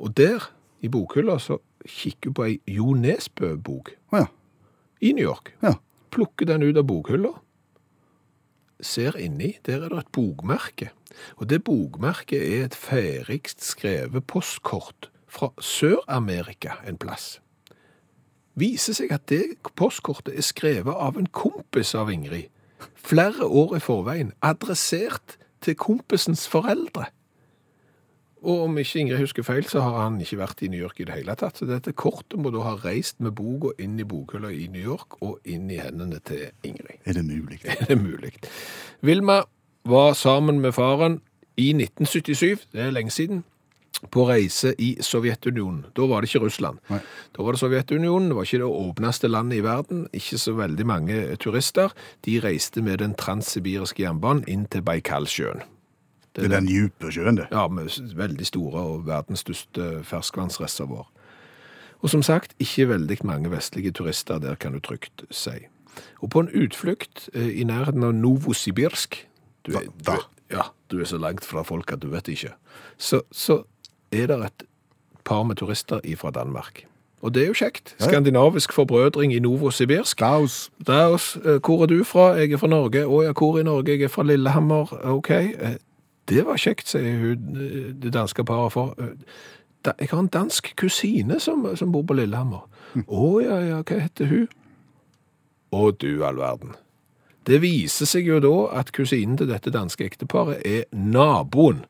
Og 0.00 0.16
der, 0.16 0.48
i 0.80 0.88
bokhylla, 0.92 1.36
så 1.40 1.60
kikker 1.84 2.32
hun 2.32 2.38
på 2.38 2.48
ei 2.48 2.58
Jo 2.68 2.94
Nesbø-bok 2.96 3.94
ja. 4.16 4.26
i 5.00 5.12
New 5.16 5.24
York. 5.24 5.54
ja. 5.64 5.76
Plukker 6.10 6.48
den 6.48 6.64
ut 6.66 6.74
av 6.80 6.88
bokhylla, 6.88 7.30
ser 8.82 9.14
inni, 9.20 9.52
der 9.66 9.84
er 9.84 9.92
det 9.92 10.00
et 10.00 10.08
bokmerke. 10.16 10.88
Og 11.36 11.50
det 11.50 11.62
bokmerket 11.64 12.40
er 12.40 12.64
et 12.68 12.76
ferdigst 12.76 13.64
skrevet 13.64 14.26
postkort 14.26 15.10
fra 15.30 15.52
Sør-Amerika 15.60 16.80
en 16.88 16.98
plass. 16.98 17.38
Viser 18.58 18.96
seg 18.96 19.12
at 19.14 19.28
det 19.30 19.44
postkortet 19.78 20.34
er 20.34 20.44
skrevet 20.44 20.92
av 20.92 21.18
en 21.18 21.30
kompis 21.30 21.94
av 21.96 22.10
Ingrid. 22.12 22.50
Flere 22.94 23.46
år 23.46 23.76
i 23.78 23.82
forveien, 23.82 24.34
adressert 24.42 25.38
til 25.64 25.76
kompisens 25.78 26.46
foreldre. 26.50 27.06
Og 28.40 28.64
om 28.64 28.78
ikke 28.80 29.02
Ingrid 29.02 29.20
husker 29.20 29.44
feil, 29.44 29.66
så 29.68 29.82
har 29.84 29.98
han 30.06 30.16
ikke 30.20 30.38
vært 30.40 30.62
i 30.64 30.70
New 30.72 30.80
York 30.80 31.00
i 31.02 31.06
det 31.08 31.18
hele 31.18 31.34
tatt. 31.36 31.60
Så 31.60 31.68
dette 31.68 31.92
kortet 31.92 32.40
må 32.40 32.52
da 32.54 32.64
ha 32.64 32.74
reist 32.80 33.18
med 33.20 33.34
boka 33.36 33.74
inn 33.82 33.98
i 34.00 34.06
bokhylla 34.08 34.52
i 34.56 34.66
New 34.72 34.80
York 34.80 35.18
og 35.20 35.44
inn 35.44 35.68
i 35.72 35.80
hendene 35.80 36.22
til 36.24 36.48
Ingrid. 36.64 37.02
Er 37.04 37.20
det 37.20 37.26
mulig? 37.28 37.60
Er 37.68 37.84
det 37.92 37.98
mulig? 38.00 38.32
Vilma 39.04 39.42
var 39.84 40.12
sammen 40.18 40.60
med 40.60 40.74
faren 40.76 41.20
i 41.56 41.70
1977, 41.72 42.66
det 42.72 42.80
er 42.80 42.92
lenge 42.94 43.10
siden, 43.10 43.44
på 44.10 44.24
reise 44.28 44.72
i 44.80 44.94
Sovjetunionen. 45.04 45.84
Da 45.96 46.06
var 46.08 46.22
det 46.22 46.30
ikke 46.30 46.46
Russland. 46.46 46.78
Nei. 46.88 47.00
Da 47.36 47.44
var 47.44 47.52
det 47.52 47.60
Sovjetunionen, 47.60 48.30
det 48.30 48.36
var 48.36 48.48
ikke 48.48 48.62
det 48.62 48.70
åpneste 48.70 49.28
landet 49.28 49.58
i 49.58 49.64
verden, 49.64 50.06
ikke 50.16 50.38
så 50.38 50.54
veldig 50.56 50.86
mange 50.86 51.36
turister. 51.36 51.92
De 52.24 52.40
reiste 52.40 52.82
med 52.82 52.98
den 53.04 53.14
transsibiriske 53.14 54.02
jernbanen 54.02 54.46
inn 54.48 54.64
til 54.72 54.82
Baikalsjøen. 54.86 55.64
Det 56.36 56.46
er 56.46 56.54
den 56.54 56.68
dype 56.68 57.10
sjøen, 57.12 57.36
det. 57.36 57.48
Ja, 57.50 57.66
med 57.68 57.90
veldig 58.16 58.46
store 58.46 58.84
og 58.86 59.06
verdens 59.06 59.42
største 59.44 60.04
ferskvannsreservoar. 60.06 61.08
Og 62.00 62.10
som 62.10 62.22
sagt, 62.22 62.54
ikke 62.58 62.88
veldig 62.88 63.18
mange 63.24 63.50
vestlige 63.50 63.92
turister 63.92 64.38
der, 64.38 64.54
kan 64.54 64.72
du 64.72 64.80
trygt 64.80 65.26
si. 65.30 65.66
Og 66.22 66.30
på 66.30 66.40
en 66.40 66.52
utflukt 66.54 67.28
eh, 67.34 67.60
i 67.60 67.64
nærheten 67.64 68.06
av 68.06 68.14
Novosibirsk 68.14 69.26
du 69.66 69.72
er, 69.76 69.86
du, 70.06 70.12
ja, 70.50 70.62
du 70.90 71.00
er 71.00 71.04
så 71.04 71.18
langt 71.18 71.44
fra 71.44 71.62
folk 71.62 71.92
at 71.92 72.02
du 72.02 72.08
vet 72.12 72.28
ikke. 72.28 72.52
Så, 72.98 73.22
så 73.32 73.62
er 74.12 74.26
det 74.26 74.38
et 74.44 74.64
par 75.24 75.42
med 75.44 75.56
turister 75.60 76.00
fra 76.16 76.30
Danmark. 76.30 76.86
Og 77.20 77.34
det 77.34 77.42
er 77.42 77.46
jo 77.50 77.52
kjekt. 77.58 77.94
Skandinavisk 78.00 78.72
forbrødring 78.72 79.34
i 79.34 79.38
Novosibirsk. 79.44 80.20
Daos. 80.20 80.70
Daos. 80.86 81.36
Eh, 81.44 81.58
Hvor 81.60 81.82
er 81.82 81.86
du 81.86 82.04
fra? 82.04 82.30
Jeg 82.40 82.52
er 82.52 82.56
fra 82.56 82.66
Norge. 82.72 83.02
Å 83.04 83.18
ja, 83.26 83.32
hvor 83.36 83.58
i 83.60 83.62
Norge? 83.66 83.92
Jeg 83.92 84.08
er 84.08 84.08
fra 84.08 84.24
Lillehammer. 84.24 84.88
Ok. 85.04 85.30
Eh, 85.30 85.76
Det 86.30 86.44
var 86.46 86.56
kjekt, 86.56 86.88
sier 86.88 87.18
hun, 87.18 87.56
eh, 87.58 87.92
det 88.02 88.12
danske 88.14 88.44
paret. 88.44 88.72
For 88.72 88.94
jeg 89.84 90.08
har 90.10 90.18
en 90.18 90.28
dansk 90.28 90.72
kusine 90.76 91.40
som, 91.40 91.66
som 91.76 91.92
bor 91.92 92.02
på 92.06 92.14
Lillehammer. 92.14 92.64
Å 93.06 93.40
ja, 93.42 93.58
ja, 93.66 93.82
hva 93.82 93.98
heter 94.00 94.26
hun? 94.30 94.48
Å 95.72 95.90
du 95.98 96.24
all 96.24 96.36
verden. 96.40 96.72
Det 97.46 97.58
viser 97.62 98.06
seg 98.06 98.26
jo 98.28 98.38
da 98.44 98.50
at 98.80 98.90
kusinen 98.94 99.38
til 99.40 99.48
dette 99.50 99.72
danske 99.72 100.04
ekteparet 100.06 100.60
er 100.66 100.84
naboen 100.92 101.84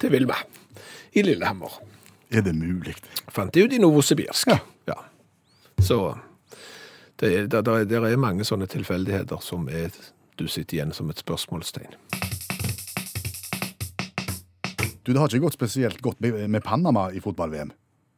til 0.00 0.10
Vilma 0.14 0.38
i 1.14 1.22
Lillehammer. 1.22 1.70
Er 2.34 2.42
det 2.42 2.54
mulig? 2.56 2.94
Fant 3.30 3.52
de 3.54 3.62
ut 3.66 3.72
i 3.76 3.78
Novosibirsk. 3.78 4.48
Ja. 4.50 4.58
ja. 4.90 4.96
Så 5.84 5.98
det 7.20 7.30
er, 7.36 7.46
der, 7.46 7.62
der, 7.84 8.06
er- 8.08 8.16
mange 8.18 8.44
sånne 8.48 8.66
tilfeldigheter 8.66 9.38
som 9.44 9.68
er, 9.68 9.92
du 10.40 10.48
sitter 10.50 10.80
igjen 10.80 10.92
som 10.96 11.10
et 11.12 11.20
spørsmålstegn. 11.22 11.94
Du, 15.04 15.12
Det 15.12 15.20
har 15.20 15.28
ikke 15.28 15.44
gått 15.44 15.58
spesielt 15.60 16.00
godt 16.02 16.20
med 16.24 16.48
med 16.48 16.62
Panama 16.64 17.10
i 17.12 17.20
fotball-VM. 17.20 17.70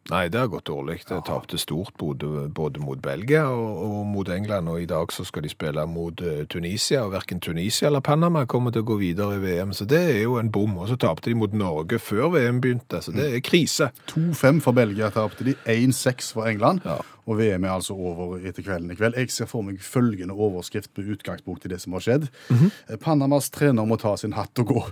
Nei, 0.07 0.29
det 0.31 0.39
har 0.39 0.47
gått 0.47 0.69
dårlig. 0.71 1.01
Det 1.09 1.17
tapte 1.27 1.59
stort 1.59 1.97
både, 1.99 2.47
både 2.55 2.79
mot 2.81 3.01
Belgia 3.03 3.49
og, 3.51 3.81
og 3.83 4.05
mot 4.07 4.29
England, 4.31 4.71
og 4.71 4.79
i 4.83 4.87
dag 4.87 5.11
så 5.13 5.25
skal 5.27 5.43
de 5.43 5.51
spille 5.51 5.83
mot 5.91 6.21
eh, 6.23 6.45
Tunisia, 6.47 7.03
og 7.03 7.11
hverken 7.15 7.41
Tunisia 7.43 7.89
eller 7.89 8.05
Panama 8.07 8.45
kommer 8.47 8.71
til 8.71 8.85
å 8.85 8.87
gå 8.93 9.01
videre 9.01 9.35
i 9.35 9.43
VM, 9.43 9.75
så 9.75 9.85
det 9.89 9.99
er 10.13 10.21
jo 10.23 10.39
en 10.39 10.53
bom. 10.55 10.79
Og 10.79 10.93
så 10.93 10.99
tapte 11.03 11.33
de 11.33 11.35
mot 11.39 11.51
Norge 11.51 11.99
før 11.99 12.31
VM 12.37 12.63
begynte, 12.63 13.03
så 13.03 13.15
det 13.17 13.27
er 13.33 13.43
krise. 13.43 13.91
2-5 14.13 14.63
for 14.63 14.79
Belgia 14.79 15.11
tapte 15.11 15.49
de, 15.49 15.57
1-6 15.75 16.31
for 16.37 16.47
England. 16.47 16.87
Ja. 16.87 17.01
Og 17.27 17.41
VM 17.41 17.67
er 17.67 17.75
altså 17.75 17.97
over 17.99 18.39
etter 18.39 18.63
kvelden 18.63 18.93
i 18.95 18.99
kveld. 18.99 19.19
Jeg 19.19 19.35
ser 19.35 19.51
for 19.51 19.67
meg 19.67 19.83
følgende 19.83 20.37
overskrift 20.39 20.93
på 20.95 21.03
utgangspunkt 21.17 21.67
i 21.67 21.73
det 21.75 21.81
som 21.83 21.99
har 21.99 22.07
skjedd. 22.07 22.29
Eh, 22.55 22.95
Panamas 23.03 23.51
trener 23.51 23.89
må 23.91 23.99
ta 23.99 24.15
sin 24.21 24.39
hatt 24.39 24.63
og 24.63 24.71
gå. 24.71 24.85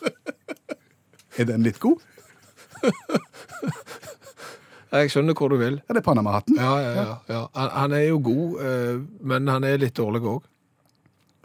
er 1.36 1.52
den 1.52 1.68
litt 1.68 1.84
god? 1.84 2.00
Jeg 4.90 5.10
skjønner 5.12 5.36
hvor 5.38 5.50
du 5.52 5.58
vil. 5.60 5.80
Er 5.86 5.94
det 5.94 6.02
Panama-hatten? 6.02 6.56
Ja, 6.58 6.70
ja, 6.82 6.94
ja. 6.98 7.18
ja. 7.30 7.42
Han, 7.54 7.92
er 7.94 8.08
jo 8.08 8.18
god, 8.26 8.62
eh, 8.66 8.96
men 9.22 9.46
han 9.48 9.66
er 9.66 9.78
litt 9.78 9.94
dårlig 9.96 10.22
òg. 10.26 10.48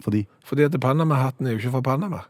Fordi 0.02 0.26
Fordi 0.46 0.66
at 0.66 0.80
Panama-hatten 0.82 1.48
er 1.48 1.54
jo 1.54 1.62
ikke 1.62 1.76
fra 1.78 1.82
Panama. 1.82 2.24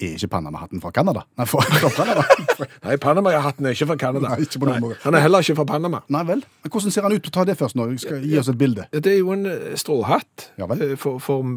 er 0.00 0.12
ikke 0.12 0.28
Panama-hatten 0.28 0.80
fra 0.80 0.90
Canada? 0.90 1.24
Nei, 1.36 1.46
fra, 1.46 1.64
fra 1.64 1.88
Panama. 1.96 2.22
Nei, 2.84 2.96
Panama-hatten 2.96 3.66
er 3.66 3.70
ikke 3.76 3.86
fra 3.86 3.96
Canada. 3.96 4.28
Nei, 4.28 4.44
ikke 4.44 4.60
på 4.60 4.68
noen 4.68 4.84
måte. 4.84 5.00
Han 5.06 5.16
er 5.16 5.24
heller 5.24 5.44
ikke 5.44 5.56
fra 5.56 5.68
Panama. 5.72 6.04
Nei 6.08 6.22
vel. 6.28 6.44
Men 6.62 6.76
hvordan 6.76 6.94
ser 6.94 7.08
han 7.08 7.16
ut? 7.16 7.32
Ta 7.32 7.44
det 7.48 7.56
først 7.60 7.80
nå. 7.80 7.88
Skal 8.00 8.24
gi 8.24 8.38
oss 8.40 8.52
et 8.52 8.60
bilde. 8.60 8.86
Det 8.92 9.14
er 9.14 9.20
jo 9.22 9.32
en 9.32 9.48
eh, 9.48 9.74
stråhatt 9.80 10.50
Ja 10.60 10.68
eh, 10.76 10.96
for, 11.00 11.16
for 11.20 11.48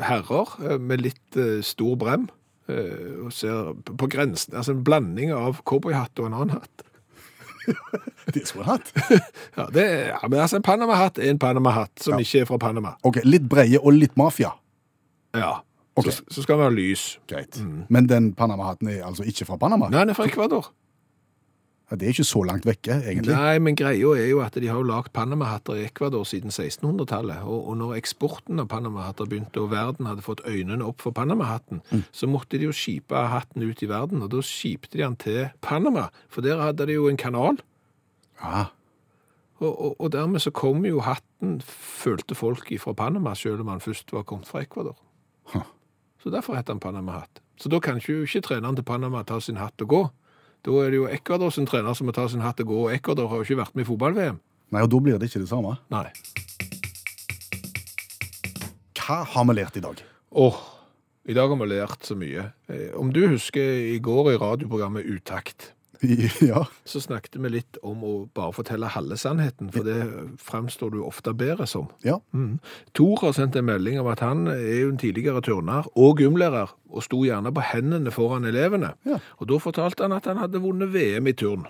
herrer 0.00 0.78
med 0.80 1.04
litt 1.04 1.40
stor 1.66 1.96
brem. 2.00 2.30
Eh, 2.70 3.24
Og 3.26 3.32
ser 3.34 3.72
på 3.90 4.08
grensen, 4.10 4.54
altså 4.56 4.72
en 4.76 4.84
blanding 4.86 5.32
av 5.36 5.60
cowboyhatt 5.66 6.18
og 6.22 6.30
en 6.30 6.36
annen 6.40 6.56
hatt. 6.58 6.86
Det 8.34 8.46
skulle 8.48 8.64
han 8.64 8.78
hatt. 8.78 8.92
Ja, 9.58 9.66
det 9.74 9.82
er, 9.84 10.04
ja, 10.14 10.20
men 10.28 10.40
altså 10.40 10.56
En 10.60 10.62
Panama-hatt 10.66 11.18
er 11.18 11.30
en 11.34 11.38
Panama-hatt 11.42 12.00
som 12.02 12.14
Ja. 12.16 12.22
ikke 12.24 12.40
er 12.44 12.48
fra 12.48 12.58
Panama. 12.62 12.94
Ok, 13.04 13.20
Litt 13.26 13.48
breie 13.50 13.80
og 13.82 13.92
litt 13.98 14.16
mafia. 14.20 14.54
Ja, 15.36 15.58
Okay. 16.00 16.12
så, 16.14 16.22
så 16.30 16.42
skal 16.44 16.54
den 16.56 16.62
være 16.64 16.74
lys. 16.78 17.02
Greit. 17.28 17.58
Men 17.92 18.06
den 18.08 18.30
Panama-hatten 18.38 18.88
er 18.88 19.02
altså 19.04 19.24
ikke 19.26 19.44
fra 19.44 19.56
Panama? 19.60 19.88
Nei, 19.90 19.98
den 20.00 20.12
er 20.14 20.16
fra 20.16 20.24
Ecuador. 20.30 20.70
Ja, 21.90 21.96
Det 21.96 22.06
er 22.06 22.12
ikke 22.14 22.24
så 22.24 22.42
langt 22.46 22.66
vekke, 22.68 23.00
egentlig. 23.02 23.34
Nei, 23.34 23.58
men 23.58 23.74
greia 23.74 24.12
er 24.14 24.28
jo 24.30 24.40
at 24.44 24.54
de 24.54 24.68
har 24.70 24.78
jo 24.78 24.86
lagd 24.86 25.10
Panama-hatter 25.12 25.80
i 25.80 25.84
Ecuador 25.88 26.22
siden 26.28 26.52
1600-tallet. 26.54 27.42
Og, 27.42 27.64
og 27.72 27.78
når 27.80 27.96
eksporten 27.98 28.62
av 28.62 28.68
Panama-hatter 28.70 29.26
begynte, 29.26 29.58
og 29.64 29.72
verden 29.72 30.06
hadde 30.06 30.22
fått 30.22 30.44
øynene 30.46 30.86
opp 30.86 31.02
for 31.02 31.10
Panama-hatten, 31.16 31.82
så 32.14 32.28
måtte 32.30 32.60
de 32.60 32.68
jo 32.68 32.76
skipe 32.76 33.24
hatten 33.32 33.66
ut 33.66 33.82
i 33.82 33.88
verden, 33.90 34.22
og 34.22 34.30
da 34.30 34.42
skipte 34.46 34.94
de 34.94 35.02
den 35.02 35.16
til 35.18 35.48
Panama. 35.66 36.06
For 36.30 36.46
der 36.46 36.62
hadde 36.62 36.86
de 36.86 36.94
jo 36.94 37.08
en 37.10 37.18
kanal. 37.18 37.58
Ja, 38.40 38.68
Og, 39.60 39.74
og, 39.80 39.96
og 40.00 40.12
dermed 40.12 40.40
så 40.40 40.50
kom 40.50 40.86
jo 40.88 41.02
hatten, 41.04 41.58
følte 41.66 42.34
folk 42.34 42.70
fra 42.80 42.94
Panama, 42.96 43.34
selv 43.34 43.60
om 43.60 43.68
han 43.68 43.80
først 43.84 44.12
var 44.12 44.22
kommet 44.22 44.48
fra 44.48 44.62
Ecuador. 44.62 44.96
Huh. 45.52 45.66
Så 46.22 46.30
derfor 46.30 46.56
heter 46.56 46.72
han 46.72 46.80
Panama-hatt. 46.80 47.42
Så 47.60 47.68
da 47.68 47.78
kan 47.78 47.98
jo 48.00 48.22
ikke 48.22 48.40
treneren 48.40 48.76
til 48.76 48.84
Panama 48.88 49.22
ta 49.22 49.40
sin 49.40 49.60
hatt 49.60 49.82
og 49.84 49.88
gå. 49.88 50.00
Da 50.66 50.74
er 50.84 50.90
det 50.92 50.98
jo 51.00 51.06
Ecuador 51.08 51.52
sin 51.54 51.64
trener 51.68 51.94
som 51.96 52.06
må 52.08 52.12
ta 52.12 52.26
sin 52.28 52.42
hatt 52.44 52.60
og 52.60 52.68
gå, 52.68 52.80
og 52.86 52.92
Ecuador 52.92 53.30
har 53.30 53.40
jo 53.40 53.46
ikke 53.48 53.60
vært 53.62 53.74
med 53.78 53.86
i 53.86 53.88
fotball-VM. 53.88 54.40
Nei, 54.70 54.82
og 54.84 54.90
da 54.92 54.98
blir 55.02 55.16
det 55.18 55.30
ikke 55.30 55.40
det 55.42 55.48
samme. 55.50 55.72
Nei. 55.90 56.04
Hva 59.00 59.22
har 59.32 59.46
vi 59.48 59.56
lært 59.56 59.78
i 59.80 59.82
dag? 59.82 60.02
Åh, 60.38 60.58
i 61.30 61.34
dag 61.34 61.48
har 61.50 61.58
vi 61.62 61.68
lært 61.72 62.06
så 62.06 62.14
mye. 62.18 62.44
Eh, 62.70 62.90
Om 62.98 63.10
du 63.14 63.22
husker 63.32 63.72
i 63.94 63.98
går 64.04 64.34
i 64.34 64.38
radioprogrammet 64.40 65.08
Utakt, 65.10 65.72
Ja, 66.50 66.64
så 66.84 67.00
snakket 67.00 67.36
vi 67.36 67.50
litt 67.52 67.78
om 67.86 68.04
å 68.06 68.12
bare 68.34 68.54
fortelle 68.56 68.90
halve 68.94 69.18
sannheten, 69.20 69.70
for 69.74 69.86
det 69.86 69.98
fremstår 70.40 70.94
du 70.94 71.00
ofte 71.04 71.34
bedre 71.36 71.66
som. 71.68 71.90
ja. 72.06 72.18
Mm. 72.32 72.58
Tor 72.96 73.20
har 73.24 73.34
sendt 73.36 73.56
en 73.56 73.68
melding 73.68 74.00
om 74.00 74.08
at 74.10 74.22
han 74.24 74.46
er 74.50 74.84
jo 74.84 74.92
en 74.92 75.00
tidligere 75.00 75.42
turner 75.44 75.88
og 75.98 76.22
gymlærer, 76.22 76.72
og 76.90 77.04
sto 77.06 77.22
gjerne 77.26 77.52
på 77.54 77.64
hendene 77.72 78.12
foran 78.14 78.48
elevene. 78.48 78.94
Ja. 79.08 79.20
Og 79.38 79.50
da 79.52 79.60
fortalte 79.62 80.06
han 80.06 80.16
at 80.16 80.26
han 80.30 80.40
hadde 80.40 80.62
vunnet 80.62 80.92
VM 80.94 81.28
i 81.30 81.36
turn. 81.36 81.68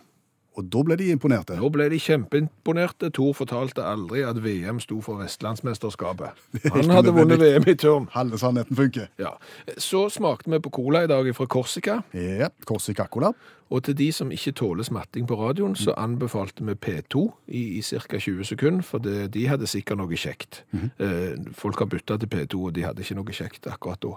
Og 0.61 0.67
da 0.73 0.83
ble 0.85 0.97
de 1.01 1.11
imponerte. 1.15 1.57
Nå 1.57 1.71
ble 1.73 1.87
de 1.93 1.99
kjempeimponerte. 2.03 3.11
Tor 3.17 3.33
fortalte 3.39 3.85
aldri 3.87 4.25
at 4.27 4.41
VM 4.45 4.81
sto 4.83 5.01
for 5.05 5.21
Vestlandsmesterskapet. 5.23 6.37
Han 6.77 6.93
hadde 6.93 7.15
vunnet 7.17 7.41
VM 7.41 7.69
i 7.71 7.77
turn. 7.81 8.11
Halve 8.15 8.41
sannheten 8.41 8.77
funker. 8.77 9.09
Ja. 9.21 9.33
Så 9.81 10.09
smakte 10.13 10.53
vi 10.53 10.61
på 10.61 10.73
cola 10.75 11.05
i 11.07 11.11
dag 11.11 11.31
fra 11.37 11.49
Korsika. 11.51 12.01
Ja, 12.15 12.51
Korsika 12.69 13.09
Cola. 13.11 13.33
Og 13.71 13.85
til 13.87 13.95
de 13.95 14.09
som 14.13 14.33
ikke 14.35 14.53
tåler 14.59 14.83
smatting 14.83 15.29
på 15.31 15.37
radioen, 15.39 15.77
så 15.79 15.95
anbefalte 15.97 16.65
vi 16.67 16.75
P2 16.75 17.21
i, 17.55 17.79
i 17.79 17.83
ca. 17.87 18.19
20 18.19 18.45
sekunder, 18.45 18.83
for 18.83 18.99
det, 18.99 19.29
de 19.35 19.47
hadde 19.47 19.69
sikkert 19.71 20.01
noe 20.01 20.19
kjekt. 20.19 20.65
eh, 20.75 21.39
folk 21.55 21.79
har 21.79 21.87
bytta 21.87 22.17
til 22.19 22.33
P2, 22.35 22.65
og 22.67 22.75
de 22.75 22.83
hadde 22.83 23.05
ikke 23.07 23.15
noe 23.21 23.37
kjekt 23.37 23.71
akkurat 23.71 24.03
da. 24.03 24.17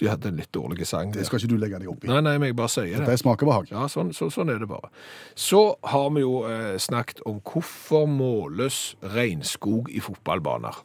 De 0.00 0.08
hadde 0.08 0.30
en 0.32 0.38
litt 0.40 0.52
dårlig 0.54 0.86
sang. 0.88 1.12
Det 1.14 1.26
skal 1.28 1.38
ikke 1.42 1.50
du 1.52 1.58
legge 1.60 1.78
deg 1.82 1.90
opp 1.92 2.04
i. 2.04 2.10
Nei, 2.10 2.20
nei, 2.24 2.36
men 2.40 2.50
jeg 2.50 2.56
bare 2.58 2.72
sier 2.72 2.94
Dette 2.96 3.10
det. 3.10 3.18
er 3.18 3.22
smakebehag. 3.22 3.68
Ja, 3.74 3.84
sånn, 3.92 4.14
så, 4.16 4.30
sånn 4.32 4.50
er 4.50 4.62
det 4.62 4.70
bare. 4.70 4.88
Så 5.38 5.60
har 5.92 6.08
vi 6.16 6.24
jo 6.24 6.40
eh, 6.48 6.78
snakket 6.80 7.22
om 7.28 7.42
hvorfor 7.44 8.08
måles 8.10 8.94
regnskog 9.14 9.92
i 9.92 10.02
fotballbaner. 10.02 10.80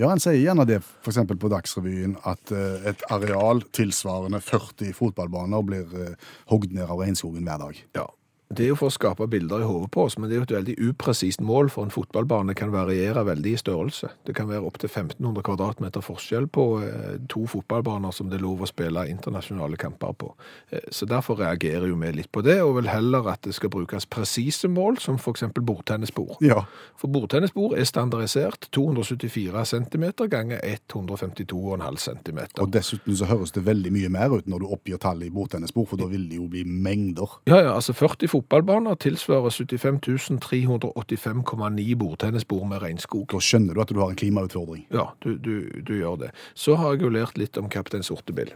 Ja, 0.00 0.08
En 0.10 0.20
sier 0.22 0.38
gjerne 0.38 0.64
det 0.68 0.78
f.eks. 0.80 1.18
på 1.28 1.50
Dagsrevyen 1.52 2.14
at 2.28 2.52
eh, 2.56 2.88
et 2.90 3.02
areal 3.12 3.62
tilsvarende 3.76 4.40
40 4.40 4.94
fotballbaner 4.96 5.64
blir 5.66 5.90
uh, 5.92 6.30
hogd 6.52 6.72
ned 6.72 6.88
av 6.88 7.02
regnskogen 7.02 7.44
hver 7.44 7.60
dag. 7.60 7.82
Ja, 7.98 8.06
det 8.50 8.64
er 8.64 8.72
jo 8.72 8.78
for 8.80 8.90
å 8.90 8.94
skape 8.94 9.28
bilder 9.30 9.62
i 9.62 9.66
hodet 9.68 9.92
på 9.94 10.08
oss, 10.08 10.16
men 10.18 10.26
det 10.26 10.34
er 10.34 10.40
jo 10.40 10.46
et 10.48 10.54
veldig 10.56 10.74
upresist 10.90 11.42
mål, 11.44 11.68
for 11.70 11.86
en 11.86 11.92
fotballbane 11.94 12.56
kan 12.58 12.72
variere 12.74 13.22
veldig 13.28 13.52
i 13.54 13.60
størrelse. 13.60 14.08
Det 14.26 14.34
kan 14.34 14.48
være 14.50 14.66
opptil 14.66 14.90
1500 14.90 15.44
kvadratmeter 15.46 16.02
forskjell 16.02 16.48
på 16.50 16.64
eh, 16.82 17.12
to 17.30 17.44
fotballbaner 17.50 18.10
som 18.14 18.26
det 18.30 18.40
er 18.40 18.42
lov 18.42 18.64
å 18.64 18.68
spille 18.70 19.04
internasjonale 19.12 19.78
kamper 19.78 20.16
på. 20.18 20.32
Eh, 20.74 20.82
så 20.90 21.06
derfor 21.06 21.38
reagerer 21.38 21.86
jo 21.92 21.98
vi 22.00 22.10
litt 22.16 22.30
på 22.34 22.42
det, 22.42 22.56
og 22.64 22.74
vil 22.80 22.90
heller 22.90 23.28
at 23.30 23.46
det 23.46 23.54
skal 23.54 23.70
brukes 23.70 24.08
presise 24.10 24.66
mål, 24.66 24.98
som 24.98 25.20
eksempel 25.30 25.62
bordtennisbord. 25.62 26.40
Ja, 26.42 26.64
For 26.98 27.06
bordtennisbord 27.06 27.76
er 27.78 27.86
standardisert 27.86 28.66
274 28.74 29.62
cm 29.70 30.08
ganger 30.26 30.58
152,5 30.66 32.02
cm. 32.02 32.42
Og 32.58 32.74
dessuten 32.74 33.14
så 33.14 33.30
høres 33.30 33.54
det 33.54 33.62
veldig 33.68 33.94
mye 33.94 34.10
mer 34.10 34.34
ut 34.34 34.50
når 34.50 34.64
du 34.64 34.74
oppgir 34.74 34.98
tallet 34.98 35.30
i 35.30 35.34
bordtennisbord, 35.38 35.92
for 35.92 36.02
da 36.02 36.10
vil 36.10 36.26
det 36.26 36.42
jo 36.42 36.50
bli 36.50 36.66
mengder. 36.66 37.38
Ja, 37.46 37.62
ja, 37.62 37.78
altså 37.78 37.94
40 37.94 38.39
fotballbaner 38.40 38.96
tilsvarer 39.00 39.50
75 39.50 40.40
385,9 40.40 41.96
bordtennisbord 42.00 42.68
med 42.68 42.82
regnskog. 42.82 43.26
Da 43.30 43.40
skjønner 43.42 43.76
du 43.76 43.82
at 43.82 43.92
du 43.92 44.00
har 44.00 44.10
en 44.10 44.16
klimautfordring. 44.16 44.86
Ja, 44.94 45.10
du, 45.20 45.36
du, 45.36 45.68
du 45.84 45.94
gjør 45.98 46.16
det. 46.24 46.32
Så 46.54 46.78
har 46.80 46.94
jeg 46.94 47.04
jo 47.04 47.12
lært 47.12 47.38
litt 47.40 47.58
om 47.60 47.68
Kaptein 47.68 48.06
Sortebil. 48.06 48.54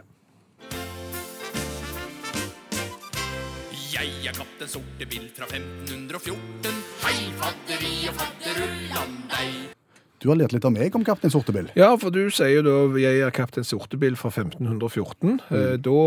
Jeg 3.95 4.09
er 4.27 4.35
kaptein 4.35 4.71
Sortebil 4.71 5.29
fra 5.37 5.47
1514. 5.51 6.81
Hei, 7.05 7.17
fadderi 7.39 7.95
og 8.09 8.19
fadderullan 8.19 9.17
deg. 9.31 9.84
Du 10.25 10.31
har 10.31 10.39
lært 10.39 10.55
litt 10.55 10.65
av 10.65 10.73
meg 10.73 10.95
om 10.97 11.03
Kaptein 11.05 11.29
Sortebil. 11.29 11.67
Ja, 11.77 11.91
for 12.01 12.09
du 12.09 12.31
sier 12.33 12.55
jo 12.57 12.63
da 12.65 12.97
jeg 12.97 13.19
er 13.21 13.33
Kaptein 13.35 13.67
Sortebil 13.67 14.15
fra 14.17 14.31
1514. 14.31 15.35
Mm. 15.51 15.83
Da 15.85 15.99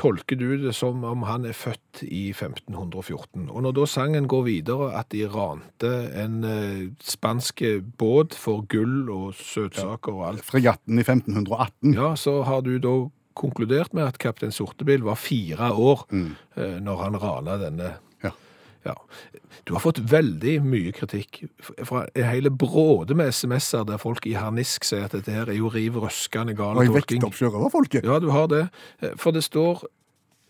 tolker 0.00 0.38
du 0.40 0.46
det 0.62 0.72
som 0.78 1.04
om 1.04 1.26
han 1.28 1.44
er 1.44 1.52
født 1.56 2.00
i 2.06 2.30
1514. 2.30 3.50
Og 3.50 3.66
når 3.66 3.74
da 3.76 3.84
sangen 3.92 4.30
går 4.32 4.46
videre 4.48 4.88
at 4.96 5.10
de 5.12 5.26
rante 5.28 5.92
en 6.16 6.38
eh, 6.48 6.80
spansk 7.04 7.60
båt 8.00 8.38
for 8.40 8.64
gull 8.72 9.12
og 9.12 9.36
søtsaker 9.36 10.16
og 10.16 10.24
alt, 10.30 10.48
Fregatten 10.48 10.96
i 10.96 11.04
1518. 11.04 11.92
ja, 11.92 12.14
så 12.16 12.38
har 12.48 12.64
du 12.64 12.78
da 12.80 12.96
konkludert 13.36 13.92
med 13.92 14.08
at 14.08 14.16
Kaptein 14.16 14.56
Sortebil 14.56 15.04
var 15.04 15.20
fire 15.20 15.68
år 15.76 16.08
mm. 16.08 16.30
når 16.80 17.02
han 17.04 17.20
rana 17.20 17.60
denne 17.60 17.92
Ja. 18.86 18.94
Du 19.66 19.72
har 19.74 19.80
fått 19.82 19.98
veldig 20.10 20.60
mye 20.62 20.92
kritikk 20.94 21.40
fra 21.84 22.04
en 22.14 22.24
hele 22.30 22.50
bråde 22.54 23.16
med 23.18 23.32
SMS-er 23.34 23.84
der 23.88 23.98
folk 23.98 24.26
i 24.30 24.36
harnisk 24.38 24.84
sier 24.86 25.04
at 25.08 25.12
dette 25.16 25.32
her 25.34 25.50
er 25.50 25.58
jo 25.58 25.68
riv 25.74 25.98
røskende 25.98 26.54
gal 26.56 26.76
Og 26.78 26.84
jeg 26.86 26.92
tolking. 26.94 27.20
vekte 27.22 27.26
opp 27.26 27.38
sjørøverfolket. 27.40 28.04
Ja, 28.06 28.18
du 28.22 28.30
har 28.30 28.46
det. 28.52 28.68
Eh, 29.02 29.10
For 29.18 29.32
det 29.34 29.42
står 29.44 29.82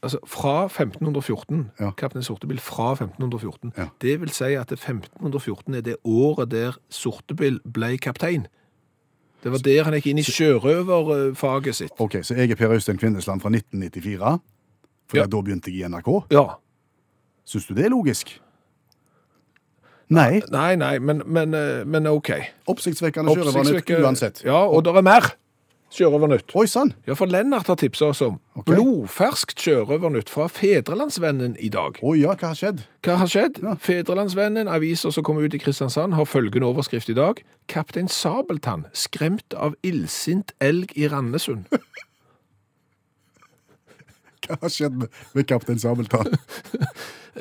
altså 0.02 0.18
fra 0.28 0.66
1514, 0.68 1.70
Ja. 1.80 1.90
Kaptein 1.96 2.22
Sortebil 2.22 2.60
fra 2.60 2.92
1514. 2.94 3.72
Ja. 3.76 3.88
Det 4.00 4.20
vil 4.20 4.28
si 4.30 4.52
at 4.54 4.70
1514 4.70 5.74
er 5.74 5.80
det 5.80 5.96
året 6.04 6.50
der 6.50 6.76
Sortebil 6.90 7.58
ble 7.64 7.96
kaptein. 7.98 8.46
Det 9.42 9.52
var 9.52 9.58
der 9.58 9.84
han 9.84 9.94
gikk 9.94 10.06
inn 10.10 10.18
i 10.18 10.22
sjørøverfaget 10.22 11.74
sitt. 11.74 11.92
Ok, 11.98 12.12
Så 12.22 12.34
jeg 12.36 12.50
er 12.50 12.54
Per 12.56 12.70
Øystein 12.72 12.98
Kvindesland 12.98 13.40
fra 13.40 13.48
1994, 13.50 14.40
for 15.08 15.16
Ja. 15.16 15.26
da 15.26 15.40
begynte 15.40 15.70
jeg 15.70 15.80
i 15.80 15.88
NRK. 15.88 16.26
Ja. 16.30 16.56
Syns 17.46 17.68
du 17.68 17.76
det 17.78 17.86
er 17.86 17.94
logisk? 17.94 18.34
Nei. 20.10 20.42
Nei, 20.54 20.76
nei, 20.78 20.98
men, 21.02 21.22
men, 21.26 21.54
eh, 21.54 21.82
men 21.86 22.06
OK. 22.10 22.30
Oppsiktsvekkende 22.70 23.34
sjørøvernytt 23.34 23.90
uansett. 23.98 24.42
Ja, 24.46 24.66
og 24.66 24.84
det 24.86 24.94
er 24.94 25.06
mer. 25.06 25.34
Sjørøvernytt. 25.94 26.50
Oi 26.58 26.66
sann! 26.70 26.92
Ja, 27.06 27.14
for 27.18 27.30
Lennart 27.30 27.68
har 27.70 27.76
tipsa 27.78 28.08
oss 28.10 28.20
om 28.22 28.40
okay. 28.58 28.74
blodferskt 28.74 29.60
sjørøvernytt 29.62 30.30
fra 30.30 30.48
Fedrelandsvennen 30.50 31.54
i 31.62 31.70
dag. 31.74 31.98
Å 32.02 32.14
ja, 32.18 32.34
hva 32.34 32.48
har 32.52 32.58
skjedd? 32.58 32.82
Hva 33.06 33.18
har 33.22 33.30
skjedd? 33.30 33.60
Ja. 33.62 33.76
Fedrelandsvennen, 33.82 34.70
aviser 34.70 35.14
som 35.14 35.26
kommer 35.26 35.46
ut 35.46 35.54
i 35.54 35.62
Kristiansand, 35.62 36.14
har 36.18 36.26
følgende 36.26 36.70
overskrift 36.70 37.10
i 37.10 37.18
dag. 37.18 37.42
Kaptein 37.70 38.10
Sabeltann 38.10 38.86
skremt 38.94 39.54
av 39.54 39.78
illsint 39.86 40.54
elg 40.62 40.94
i 40.98 41.06
Randesund. 41.10 41.70
Hva 44.46 44.54
har 44.62 44.70
skjedd 44.70 44.94
med, 44.98 45.08
med 45.34 45.46
Kaptein 45.50 45.80
Sabeltann? 45.82 46.34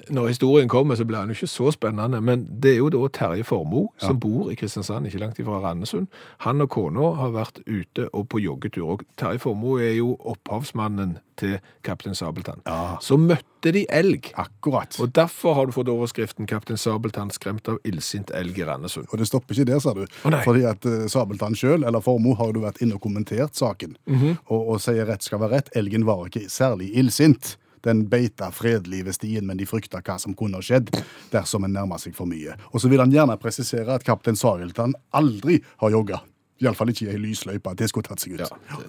Når 0.10 0.28
historien 0.28 0.70
kommer, 0.70 0.96
så 0.96 1.06
blir 1.08 1.22
han 1.22 1.32
jo 1.32 1.38
ikke 1.38 1.52
så 1.52 1.72
spennende, 1.72 2.22
men 2.22 2.46
det 2.62 2.74
er 2.74 2.82
jo 2.82 2.90
da 2.94 3.08
Terje 3.16 3.46
Formoe, 3.48 3.92
som 4.02 4.20
bor 4.20 4.52
i 4.52 4.58
Kristiansand, 4.60 5.08
ikke 5.08 5.22
langt 5.22 5.40
ifra 5.40 5.62
Randesund. 5.64 6.08
Han 6.46 6.64
og 6.66 6.70
kona 6.76 7.14
har 7.20 7.36
vært 7.36 7.62
ute 7.68 8.10
og 8.12 8.28
på 8.30 8.42
joggetur, 8.44 8.98
og 8.98 9.06
Terje 9.20 9.42
Formoe 9.44 9.84
er 9.86 9.96
jo 10.00 10.16
opphavsmannen 10.20 11.18
til 11.40 11.58
Kaptein 11.84 12.16
Sabeltann. 12.16 12.62
Ja. 12.68 12.96
Så 13.04 13.18
møtte 13.20 13.72
de 13.76 13.86
elg, 13.92 14.32
Akkurat. 14.40 14.96
og 15.00 15.12
derfor 15.16 15.58
har 15.58 15.68
du 15.68 15.74
fått 15.76 15.92
overskriften 15.92 16.48
Kaptein 16.48 16.80
Sabeltann 16.80 17.32
skremt 17.34 17.68
av 17.72 17.80
illsint 17.88 18.32
elg 18.36 18.60
i 18.60 18.68
Randesund. 18.68 19.10
Og 19.12 19.20
det 19.20 19.28
stopper 19.28 19.56
ikke 19.56 19.72
der, 19.72 19.82
sa 19.84 19.96
du. 19.98 20.06
Oh. 20.24 20.40
Fordi 20.46 20.64
at 20.70 20.88
uh, 20.88 21.06
Sabeltann 21.12 21.58
sjøl, 21.58 21.84
eller 21.84 22.04
Formoe, 22.04 22.38
har 22.40 22.56
jo 22.56 22.64
vært 22.64 22.82
inne 22.84 23.00
og 23.00 23.04
kommentert 23.04 23.56
saken. 23.56 23.98
Mhm. 24.08 24.38
og, 24.48 24.74
og 24.76 24.82
sier 24.84 25.08
rett 25.08 25.24
skal 25.24 25.42
være 25.44 25.60
rett. 25.60 25.76
Elgen 25.76 26.08
var 26.08 26.28
ikke 26.28 26.48
særlig 26.52 26.92
illsint. 26.98 27.56
Den 27.86 28.06
beita 28.10 28.50
fredelig 28.56 29.04
ved 29.06 29.18
stien, 29.18 29.46
men 29.48 29.60
de 29.60 29.68
frykta 29.70 30.02
hva 30.02 30.18
som 30.22 30.34
kunne 30.38 30.62
skjedd 30.66 30.90
dersom 31.34 31.68
en 31.68 31.76
nærma 31.78 32.00
seg 32.02 32.16
for 32.18 32.30
mye. 32.30 32.56
Og 32.74 32.82
så 32.82 32.90
vil 32.92 33.04
han 33.04 33.14
gjerne 33.14 33.38
presisere 33.42 33.94
at 33.94 34.06
kaptein 34.08 34.40
Sabeltann 34.40 34.98
aldri 35.16 35.62
har 35.84 35.94
jogga. 35.94 36.24
Iallfall 36.64 36.94
ikke 36.94 37.10
i 37.10 37.14
ei 37.14 37.22
lysløype. 37.22 37.76
Det 37.78 37.92
skulle 37.92 38.08
tatt 38.08 38.24
seg 38.24 38.38
ut. 38.40 38.46
Ja. 38.46 38.86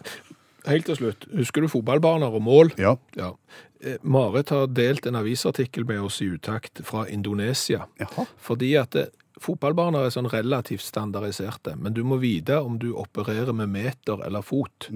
Helt 0.67 0.89
til 0.89 0.99
slutt, 0.99 1.29
husker 1.37 1.63
du 1.63 1.71
fotballbaner 1.71 2.33
og 2.35 2.43
mål? 2.43 2.73
Ja. 2.81 2.97
Ja. 3.19 3.35
Eh, 3.81 4.01
Marit 4.03 4.51
har 4.51 4.67
delt 4.75 5.07
en 5.07 5.19
avisartikkel 5.19 5.87
med 5.87 6.01
oss 6.03 6.19
i 6.25 6.31
utakt 6.33 6.81
fra 6.87 7.05
Indonesia. 7.09 7.87
Jaha. 8.01 8.27
Fordi 8.43 8.73
at 8.81 8.99
eh, 8.99 9.13
fotballbaner 9.43 10.07
er 10.07 10.13
sånn 10.15 10.29
relativt 10.33 10.85
standardiserte, 10.87 11.75
men 11.77 11.95
du 11.97 12.03
må 12.07 12.19
vite 12.23 12.59
om 12.63 12.79
du 12.81 12.89
opererer 12.97 13.53
med 13.57 13.71
meter 13.73 14.23
eller 14.27 14.45
fot. 14.47 14.89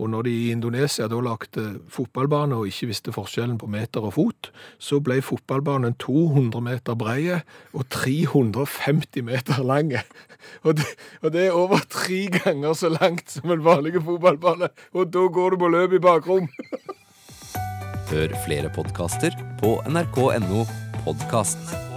Og 0.00 0.10
når 0.12 0.28
de 0.28 0.32
i 0.32 0.50
Indonesia 0.54 1.08
da 1.10 1.20
lagde 1.22 1.66
fotballbane 1.92 2.56
og 2.56 2.70
ikke 2.70 2.88
visste 2.92 3.14
forskjellen 3.14 3.58
på 3.60 3.68
meter 3.72 4.08
og 4.08 4.14
fot, 4.16 4.50
så 4.82 5.00
ble 5.04 5.20
fotballbanen 5.24 5.96
200 6.02 6.64
meter 6.64 6.98
breie 6.98 7.42
og 7.72 7.86
350 7.92 9.28
meter 9.28 9.62
lange. 9.66 10.02
Og 10.66 10.74
det, 10.74 10.84
og 11.22 11.30
det 11.34 11.44
er 11.46 11.54
over 11.54 11.84
tre 11.86 12.24
ganger 12.34 12.74
så 12.74 12.88
langt 12.90 13.30
som 13.30 13.52
en 13.54 13.62
vanlig 13.62 14.02
fotballbane, 14.02 14.72
og 14.90 15.12
da 15.14 15.22
går 15.36 15.54
du 15.54 15.60
på 15.62 15.70
løp 15.70 15.94
i 15.94 16.02
bakrom. 16.02 16.50
Hør 18.10 18.34
flere 18.42 18.72
podkaster 18.74 19.38
på 19.62 19.76
nrk.no 19.86 20.66
podkast. 21.06 21.91